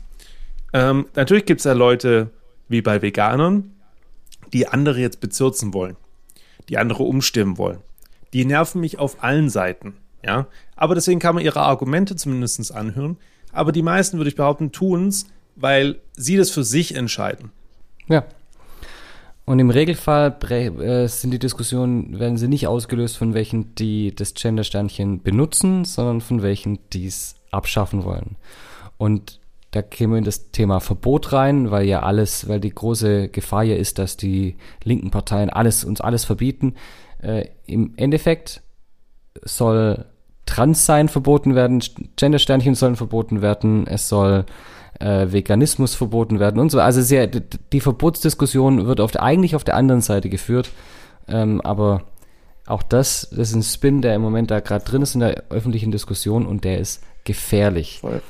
ähm, 0.73 1.05
natürlich 1.15 1.45
gibt 1.45 1.61
es 1.61 1.65
ja 1.65 1.73
Leute 1.73 2.31
wie 2.69 2.81
bei 2.81 3.01
Veganern, 3.01 3.71
die 4.53 4.67
andere 4.67 4.99
jetzt 4.99 5.19
bezirzen 5.19 5.73
wollen, 5.73 5.97
die 6.69 6.77
andere 6.77 7.03
umstimmen 7.03 7.57
wollen. 7.57 7.79
Die 8.33 8.45
nerven 8.45 8.81
mich 8.81 8.99
auf 8.99 9.23
allen 9.23 9.49
Seiten, 9.49 9.95
ja. 10.23 10.47
Aber 10.75 10.95
deswegen 10.95 11.19
kann 11.19 11.35
man 11.35 11.43
ihre 11.43 11.61
Argumente 11.61 12.15
zumindest 12.15 12.73
anhören. 12.73 13.17
Aber 13.51 13.71
die 13.71 13.81
meisten, 13.81 14.17
würde 14.17 14.29
ich 14.29 14.35
behaupten, 14.35 14.71
tun 14.71 15.07
es, 15.07 15.27
weil 15.55 15.99
sie 16.13 16.37
das 16.37 16.51
für 16.51 16.63
sich 16.63 16.95
entscheiden. 16.95 17.51
Ja. 18.07 18.25
Und 19.45 19.59
im 19.59 19.69
Regelfall 19.69 20.35
äh, 20.49 21.07
sind 21.07 21.31
die 21.31 21.39
Diskussionen, 21.39 22.19
werden 22.19 22.37
sie 22.37 22.49
nicht 22.49 22.67
ausgelöst 22.67 23.17
von 23.17 23.33
welchen, 23.33 23.73
die 23.75 24.13
das 24.13 24.33
Gender-Sternchen 24.33 25.23
benutzen, 25.23 25.85
sondern 25.85 26.19
von 26.19 26.41
welchen, 26.41 26.79
die 26.91 27.07
es 27.07 27.35
abschaffen 27.49 28.03
wollen. 28.03 28.35
Und 28.97 29.39
da 29.71 29.81
in 29.99 30.23
das 30.23 30.51
Thema 30.51 30.79
Verbot 30.79 31.33
rein, 31.33 31.71
weil 31.71 31.85
ja 31.85 32.01
alles, 32.01 32.47
weil 32.47 32.59
die 32.59 32.73
große 32.73 33.29
Gefahr 33.29 33.63
ja 33.63 33.75
ist, 33.75 33.99
dass 33.99 34.17
die 34.17 34.55
linken 34.83 35.11
Parteien 35.11 35.49
alles, 35.49 35.83
uns 35.83 36.01
alles 36.01 36.25
verbieten. 36.25 36.75
Äh, 37.21 37.49
Im 37.65 37.93
Endeffekt 37.97 38.61
soll 39.43 40.05
Transsein 40.45 41.09
verboten 41.09 41.55
werden, 41.55 41.83
Gender-Sternchen 42.15 42.75
sollen 42.75 42.95
verboten 42.95 43.41
werden, 43.41 43.85
es 43.85 44.07
soll 44.07 44.45
äh, 44.99 45.27
Veganismus 45.31 45.93
verboten 45.93 46.39
werden 46.39 46.59
und 46.59 46.71
so. 46.71 46.79
Also 46.79 47.01
sehr, 47.01 47.27
die 47.27 47.81
Verbotsdiskussion 47.81 48.87
wird 48.87 49.01
auf 49.01 49.15
eigentlich 49.17 49.55
auf 49.55 49.65
der 49.65 49.75
anderen 49.75 50.01
Seite 50.01 50.29
geführt, 50.29 50.69
ähm, 51.27 51.59
aber 51.61 52.03
auch 52.65 52.83
das, 52.83 53.29
das 53.29 53.49
ist 53.49 53.55
ein 53.55 53.63
Spin, 53.63 54.01
der 54.01 54.15
im 54.15 54.21
Moment 54.21 54.49
da 54.49 54.61
gerade 54.61 54.85
drin 54.85 55.01
ist 55.01 55.13
in 55.13 55.19
der 55.19 55.43
öffentlichen 55.49 55.91
Diskussion 55.91 56.45
und 56.45 56.63
der 56.63 56.79
ist 56.79 57.03
gefährlich. 57.25 57.99
Voll. 57.99 58.21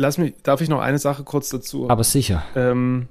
Lass 0.00 0.16
mich, 0.16 0.34
darf 0.44 0.60
ich 0.60 0.68
noch 0.68 0.80
eine 0.80 0.98
Sache 0.98 1.24
kurz 1.24 1.48
dazu? 1.48 1.90
Aber 1.90 2.04
sicher. 2.04 2.44
Ähm, 2.54 3.08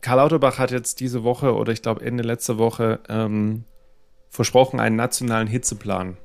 Karl 0.00 0.18
Lauterbach 0.18 0.58
hat 0.58 0.70
jetzt 0.70 1.00
diese 1.00 1.24
Woche 1.24 1.54
oder 1.54 1.72
ich 1.72 1.82
glaube 1.82 2.04
Ende 2.04 2.22
letzter 2.22 2.56
Woche 2.56 3.00
ähm, 3.08 3.64
versprochen, 4.30 4.78
einen 4.78 4.94
nationalen 4.94 5.48
Hitzeplan 5.48 6.18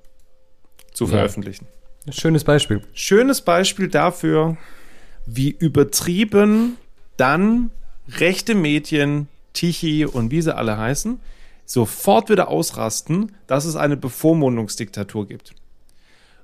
zu 0.94 1.08
veröffentlichen. 1.08 1.65
Ja. 2.06 2.13
Schönes 2.13 2.44
Beispiel. 2.44 2.84
Schönes 2.94 3.42
Beispiel 3.42 3.88
dafür, 3.88 4.58
wie 5.26 5.50
übertrieben 5.50 6.78
dann 7.18 7.72
rechte 8.10 8.54
Medien, 8.54 9.28
Tichy 9.54 10.06
und 10.06 10.30
wie 10.30 10.44
sie 10.44 10.56
alle 10.56 10.78
heißen, 10.78 11.20
sofort 11.65 12.30
wieder 12.30 12.50
ausrasten, 12.50 13.32
dass 13.48 13.65
es 13.65 13.76
eine 13.76 13.98
Bevormundungsdiktatur 13.98 15.28
gibt. 15.28 15.56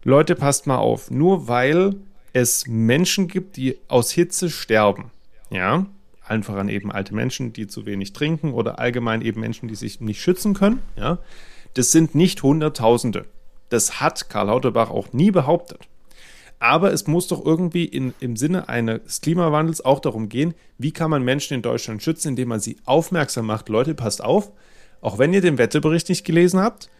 Leute, 0.07 0.35
passt 0.35 0.67
mal 0.67 0.77
auf, 0.77 1.09
nur 1.09 1.47
weil 1.47 1.95
es 2.31 2.67
Menschen 2.67 3.27
gibt, 3.27 3.57
die 3.57 3.79
aus 3.87 4.11
Hitze 4.11 4.51
sterben, 4.51 5.09
ja, 5.49 5.87
einfach 6.23 6.57
an 6.57 6.69
eben 6.69 6.91
alte 6.91 7.15
Menschen, 7.15 7.53
die 7.53 7.65
zu 7.65 7.87
wenig 7.87 8.13
trinken 8.13 8.53
oder 8.53 8.77
allgemein 8.77 9.23
eben 9.23 9.41
Menschen, 9.41 9.67
die 9.67 9.73
sich 9.73 10.01
nicht 10.01 10.21
schützen 10.21 10.53
können, 10.53 10.83
ja, 10.95 11.17
das 11.73 11.91
sind 11.91 12.13
nicht 12.13 12.43
Hunderttausende. 12.43 13.25
Das 13.69 13.99
hat 13.99 14.29
Karl 14.29 14.45
Lauterbach 14.45 14.91
auch 14.91 15.11
nie 15.11 15.31
behauptet. 15.31 15.79
Aber 16.59 16.93
es 16.93 17.07
muss 17.07 17.27
doch 17.27 17.43
irgendwie 17.43 17.85
in, 17.85 18.13
im 18.19 18.37
Sinne 18.37 18.69
eines 18.69 19.21
Klimawandels 19.21 19.83
auch 19.83 19.99
darum 19.99 20.29
gehen, 20.29 20.53
wie 20.77 20.91
kann 20.91 21.09
man 21.09 21.23
Menschen 21.23 21.55
in 21.55 21.63
Deutschland 21.63 22.03
schützen, 22.03 22.29
indem 22.29 22.49
man 22.49 22.59
sie 22.59 22.77
aufmerksam 22.85 23.47
macht. 23.47 23.69
Leute, 23.69 23.95
passt 23.95 24.23
auf, 24.23 24.51
auch 25.01 25.17
wenn 25.17 25.33
ihr 25.33 25.41
den 25.41 25.57
Wetterbericht 25.57 26.09
nicht 26.09 26.25
gelesen 26.25 26.59
habt, 26.59 26.91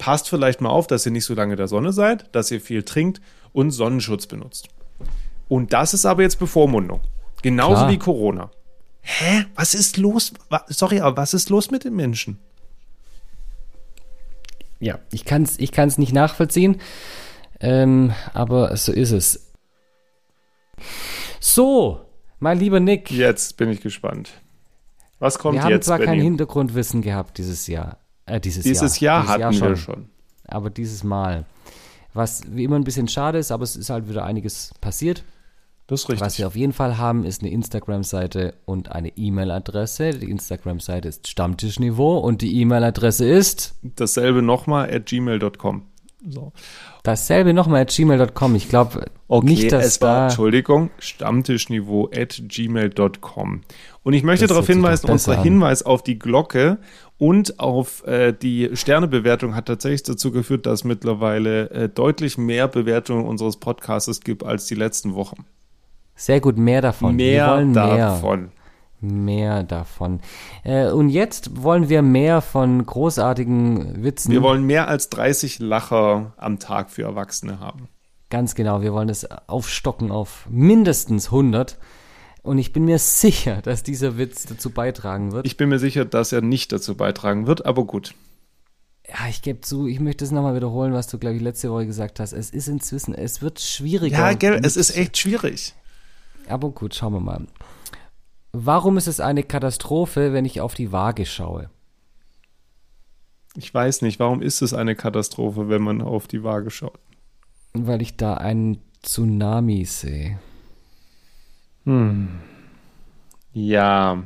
passt 0.00 0.28
vielleicht 0.28 0.60
mal 0.60 0.70
auf, 0.70 0.88
dass 0.88 1.06
ihr 1.06 1.12
nicht 1.12 1.24
so 1.24 1.34
lange 1.34 1.54
der 1.54 1.68
Sonne 1.68 1.92
seid, 1.92 2.34
dass 2.34 2.50
ihr 2.50 2.60
viel 2.60 2.82
trinkt 2.82 3.20
und 3.52 3.70
Sonnenschutz 3.70 4.26
benutzt. 4.26 4.68
Und 5.48 5.72
das 5.72 5.94
ist 5.94 6.06
aber 6.06 6.22
jetzt 6.22 6.40
Bevormundung. 6.40 7.02
Genauso 7.42 7.74
Klar. 7.74 7.90
wie 7.90 7.98
Corona. 7.98 8.50
Hä? 9.02 9.44
Was 9.54 9.74
ist 9.74 9.96
los? 9.96 10.32
Sorry, 10.68 11.00
aber 11.00 11.16
was 11.16 11.34
ist 11.34 11.50
los 11.50 11.70
mit 11.70 11.84
den 11.84 11.94
Menschen? 11.94 12.38
ja, 14.80 14.98
ich 15.12 15.24
kann 15.24 15.42
es 15.42 15.58
ich 15.58 15.72
kann's 15.72 15.98
nicht 15.98 16.12
nachvollziehen, 16.12 16.80
ähm, 17.60 18.12
aber 18.32 18.76
so 18.76 18.92
ist 18.92 19.12
es. 19.12 19.52
So, 21.38 22.00
mein 22.38 22.58
lieber 22.58 22.80
Nick. 22.80 23.10
Jetzt 23.10 23.58
bin 23.58 23.68
ich 23.70 23.82
gespannt. 23.82 24.32
Was 25.18 25.38
kommt 25.38 25.56
jetzt? 25.56 25.66
Wir 25.66 25.74
haben 25.74 25.82
zwar 25.82 25.98
Benny? 25.98 26.10
kein 26.10 26.20
Hintergrundwissen 26.20 27.02
gehabt 27.02 27.36
dieses 27.36 27.66
Jahr. 27.66 27.98
Äh, 28.30 28.40
dieses, 28.40 28.64
dieses 28.64 29.00
Jahr. 29.00 29.18
Jahr 29.18 29.22
dieses 29.22 29.30
hatten 29.32 29.40
Jahr 29.40 29.52
schon, 29.52 29.68
wir 29.68 29.76
schon. 29.76 30.08
Aber 30.46 30.70
dieses 30.70 31.04
Mal. 31.04 31.44
Was 32.12 32.42
wie 32.50 32.64
immer 32.64 32.76
ein 32.76 32.84
bisschen 32.84 33.08
schade 33.08 33.38
ist, 33.38 33.52
aber 33.52 33.62
es 33.62 33.76
ist 33.76 33.90
halt 33.90 34.08
wieder 34.08 34.24
einiges 34.24 34.72
passiert. 34.80 35.24
Das 35.86 36.02
ist 36.02 36.08
richtig. 36.08 36.24
Was 36.24 36.38
wir 36.38 36.46
auf 36.46 36.54
jeden 36.54 36.72
Fall 36.72 36.98
haben, 36.98 37.24
ist 37.24 37.42
eine 37.42 37.50
Instagram-Seite 37.50 38.54
und 38.64 38.92
eine 38.92 39.08
E-Mail-Adresse. 39.16 40.10
Die 40.10 40.30
Instagram-Seite 40.30 41.08
ist 41.08 41.26
Stammtischniveau 41.26 42.18
und 42.18 42.42
die 42.42 42.60
E-Mail-Adresse 42.60 43.28
ist 43.28 43.74
dasselbe 43.82 44.40
nochmal 44.40 44.92
at 44.94 45.06
gmail.com. 45.06 45.82
So. 46.28 46.52
Dasselbe 47.02 47.54
nochmal 47.54 47.82
at 47.82 47.94
gmail.com. 47.94 48.54
Ich 48.54 48.68
glaube 48.68 49.06
okay, 49.28 49.46
nicht, 49.46 49.72
dass 49.72 49.86
es 49.86 50.00
war, 50.02 50.08
da 50.08 50.26
Entschuldigung, 50.26 50.90
Stammtischniveau 50.98 52.10
at 52.14 52.42
gmail.com. 52.46 53.62
Und 54.02 54.12
ich 54.12 54.22
möchte 54.22 54.46
darauf 54.46 54.66
hinweisen, 54.66 55.10
unser. 55.10 55.42
Hinweis 55.42 55.82
auf 55.82 56.02
die 56.02 56.18
Glocke 56.18 56.78
und 57.18 57.58
auf 57.58 58.06
äh, 58.06 58.32
die 58.32 58.70
Sternebewertung 58.74 59.54
hat 59.54 59.66
tatsächlich 59.66 60.02
dazu 60.02 60.30
geführt, 60.30 60.66
dass 60.66 60.84
mittlerweile 60.84 61.70
äh, 61.70 61.88
deutlich 61.88 62.38
mehr 62.38 62.68
Bewertungen 62.68 63.26
unseres 63.26 63.56
Podcasts 63.58 64.20
gibt 64.20 64.44
als 64.44 64.66
die 64.66 64.74
letzten 64.74 65.14
Wochen. 65.14 65.44
Sehr 66.14 66.40
gut, 66.40 66.58
mehr 66.58 66.82
davon. 66.82 67.16
Mehr, 67.16 67.64
mehr. 67.64 67.96
davon. 67.96 68.40
Mehr 68.40 68.50
davon. 69.02 70.20
Äh, 70.64 70.90
und 70.90 71.08
jetzt 71.08 71.62
wollen 71.62 71.88
wir 71.88 72.02
mehr 72.02 72.40
von 72.40 72.84
großartigen 72.84 74.02
Witzen. 74.02 74.32
Wir 74.32 74.42
wollen 74.42 74.64
mehr 74.64 74.88
als 74.88 75.08
30 75.10 75.58
Lacher 75.58 76.34
am 76.36 76.58
Tag 76.58 76.90
für 76.90 77.02
Erwachsene 77.02 77.60
haben. 77.60 77.88
Ganz 78.28 78.54
genau, 78.54 78.80
wir 78.82 78.92
wollen 78.92 79.08
es 79.08 79.28
aufstocken 79.48 80.10
auf 80.10 80.46
mindestens 80.48 81.26
100. 81.26 81.78
Und 82.42 82.58
ich 82.58 82.72
bin 82.72 82.84
mir 82.84 82.98
sicher, 82.98 83.60
dass 83.62 83.82
dieser 83.82 84.16
Witz 84.16 84.46
dazu 84.46 84.70
beitragen 84.70 85.32
wird. 85.32 85.46
Ich 85.46 85.56
bin 85.56 85.68
mir 85.68 85.78
sicher, 85.78 86.04
dass 86.04 86.32
er 86.32 86.40
nicht 86.40 86.72
dazu 86.72 86.96
beitragen 86.96 87.46
wird, 87.46 87.66
aber 87.66 87.84
gut. 87.84 88.14
Ja, 89.08 89.28
ich 89.28 89.42
gebe 89.42 89.60
zu, 89.60 89.88
ich 89.88 89.98
möchte 89.98 90.24
es 90.24 90.30
nochmal 90.30 90.54
wiederholen, 90.54 90.92
was 90.92 91.08
du, 91.08 91.18
glaube 91.18 91.36
ich, 91.36 91.42
letzte 91.42 91.70
Woche 91.70 91.86
gesagt 91.86 92.20
hast. 92.20 92.32
Es 92.32 92.50
ist 92.50 92.68
inzwischen, 92.68 93.14
es 93.14 93.42
wird 93.42 93.60
schwieriger. 93.60 94.18
Ja, 94.18 94.32
gell, 94.34 94.60
es 94.62 94.76
ist 94.76 94.96
echt 94.96 95.18
schwierig. 95.18 95.74
Aber 96.48 96.70
gut, 96.70 96.94
schauen 96.94 97.14
wir 97.14 97.20
mal. 97.20 97.46
Warum 98.52 98.96
ist 98.96 99.06
es 99.06 99.20
eine 99.20 99.44
Katastrophe, 99.44 100.32
wenn 100.32 100.44
ich 100.44 100.60
auf 100.60 100.74
die 100.74 100.90
Waage 100.90 101.24
schaue? 101.24 101.70
Ich 103.54 103.72
weiß 103.72 104.02
nicht, 104.02 104.18
warum 104.18 104.42
ist 104.42 104.62
es 104.62 104.74
eine 104.74 104.94
Katastrophe, 104.96 105.68
wenn 105.68 105.82
man 105.82 106.02
auf 106.02 106.26
die 106.26 106.42
Waage 106.42 106.70
schaut? 106.70 106.98
Weil 107.72 108.02
ich 108.02 108.16
da 108.16 108.34
einen 108.34 108.78
Tsunami 109.02 109.84
sehe. 109.84 110.38
Hm. 111.84 112.40
Ja. 113.52 114.22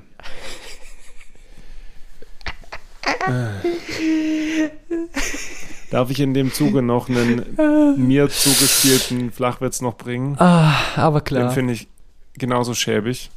Darf 5.90 6.10
ich 6.10 6.20
in 6.20 6.34
dem 6.34 6.52
Zuge 6.52 6.82
noch 6.82 7.08
einen 7.08 7.96
mir 7.96 8.28
zugespielten 8.28 9.30
Flachwitz 9.30 9.80
noch 9.80 9.96
bringen? 9.96 10.36
Ah, 10.38 10.74
aber 10.96 11.20
klar. 11.20 11.48
Den 11.48 11.54
finde 11.54 11.72
ich 11.74 11.88
genauso 12.34 12.74
schäbig. 12.74 13.30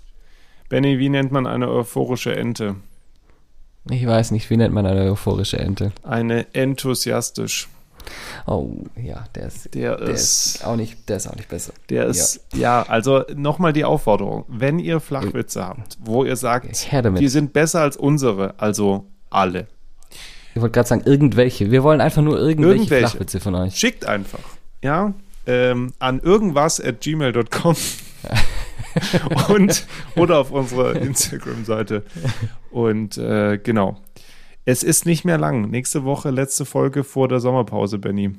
Benny, 0.70 1.00
wie 1.00 1.10
nennt 1.10 1.32
man 1.32 1.48
eine 1.48 1.70
euphorische 1.70 2.36
Ente? 2.36 2.76
Ich 3.90 4.06
weiß 4.06 4.32
nicht, 4.32 4.50
wie 4.50 4.58
nennt 4.58 4.74
man 4.74 4.86
eine 4.86 5.10
euphorische 5.12 5.58
Ente? 5.58 5.92
Eine 6.04 6.54
enthusiastisch. 6.54 7.70
Oh, 8.46 8.70
ja, 8.96 9.26
der 9.36 9.48
ist, 9.48 9.74
Der, 9.74 9.98
der 9.98 10.08
ist, 10.10 10.56
ist 10.58 10.66
auch 10.66 10.76
nicht, 10.78 11.10
der 11.10 11.18
ist 11.18 11.28
auch 11.28 11.36
nicht 11.36 11.50
besser. 11.50 11.74
der 11.90 12.06
ist, 12.06 12.40
ja, 12.54 12.84
also 12.84 13.24
nochmal 13.36 13.74
die 13.74 13.84
Aufforderung. 13.84 14.46
Wenn 14.48 14.80
ihr 14.80 15.00
Flachwitze 15.02 15.66
habt, 15.66 15.98
wo 16.02 16.24
ihr 16.24 16.36
sagt, 16.38 16.70
die 17.20 17.28
sind 17.28 17.52
besser 17.54 17.82
als 17.82 17.98
unsere, 17.98 18.54
also 18.60 19.06
alle, 19.30 19.68
Ich 20.56 20.62
wollte 20.62 20.72
gerade 20.74 20.88
sagen, 20.88 21.02
irgendwelche. 21.06 21.70
Wir 21.70 21.84
wollen 21.84 22.00
einfach 22.00 22.22
nur 22.22 22.38
irgendwelche, 22.40 22.76
Irgendwelche. 22.82 23.08
Flachwitze 23.10 23.40
von 23.42 23.56
euch. 23.56 23.76
schickt 23.76 24.06
einfach, 24.06 24.40
ja, 24.82 25.14
ähm, 25.46 25.92
an 26.00 26.20
irgendwas 26.22 26.80
at 26.82 27.02
gmail.com 27.02 27.76
und 29.50 29.86
oder 30.16 30.40
auf 30.40 30.52
unserer 30.52 30.96
Instagram-Seite. 30.96 32.04
Und 32.72 33.18
äh, 33.18 33.58
genau. 33.58 33.98
Es 34.66 34.84
ist 34.84 35.06
nicht 35.06 35.24
mehr 35.24 35.38
lang. 35.38 35.70
Nächste 35.70 36.04
Woche, 36.04 36.30
letzte 36.30 36.66
Folge 36.66 37.04
vor 37.04 37.28
der 37.28 37.40
Sommerpause, 37.40 38.00
Benny. 38.00 38.34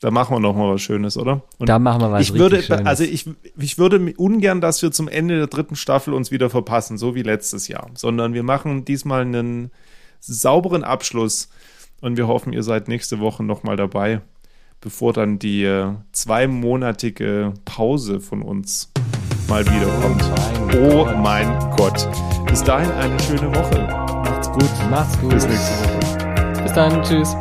Da 0.00 0.10
machen 0.10 0.34
wir 0.34 0.40
noch 0.40 0.56
mal 0.56 0.72
was 0.72 0.80
Schönes, 0.80 1.18
oder? 1.18 1.42
Und 1.58 1.68
Da 1.68 1.78
machen 1.78 2.00
wir 2.00 2.10
was 2.10 2.22
ich 2.22 2.32
würde, 2.32 2.56
richtig 2.56 2.74
Schönes. 2.74 2.86
also 2.86 3.04
ich, 3.04 3.28
ich 3.58 3.76
würde 3.76 4.14
ungern, 4.16 4.62
dass 4.62 4.80
wir 4.80 4.90
zum 4.90 5.08
Ende 5.08 5.36
der 5.36 5.46
dritten 5.46 5.76
Staffel 5.76 6.14
uns 6.14 6.30
wieder 6.30 6.48
verpassen, 6.48 6.96
so 6.96 7.14
wie 7.14 7.22
letztes 7.22 7.68
Jahr, 7.68 7.90
sondern 7.94 8.32
wir 8.32 8.42
machen 8.42 8.86
diesmal 8.86 9.20
einen 9.20 9.70
sauberen 10.18 10.84
Abschluss 10.84 11.50
und 12.00 12.16
wir 12.16 12.26
hoffen, 12.26 12.54
ihr 12.54 12.62
seid 12.62 12.88
nächste 12.88 13.20
Woche 13.20 13.44
noch 13.44 13.62
mal 13.62 13.76
dabei, 13.76 14.22
bevor 14.80 15.12
dann 15.12 15.38
die 15.38 15.64
äh, 15.64 15.92
zweimonatige 16.12 17.52
Pause 17.66 18.20
von 18.20 18.40
uns 18.40 18.90
mal 19.50 19.66
wieder 19.66 19.88
kommt. 20.00 20.22
mein 20.70 20.78
Oh 20.80 21.06
mein 21.20 21.58
Gott. 21.76 22.08
Bis 22.46 22.62
dahin 22.62 22.90
eine 22.92 23.18
schöne 23.20 23.52
Woche. 23.54 23.80
Macht's 24.24 24.48
gut. 24.52 24.70
Macht's 24.88 25.20
gut. 25.20 25.30
Bis 25.30 25.46
nächste 25.46 25.84
Woche. 25.84 26.62
Bis 26.62 26.72
dann. 26.72 27.02
Tschüss. 27.02 27.36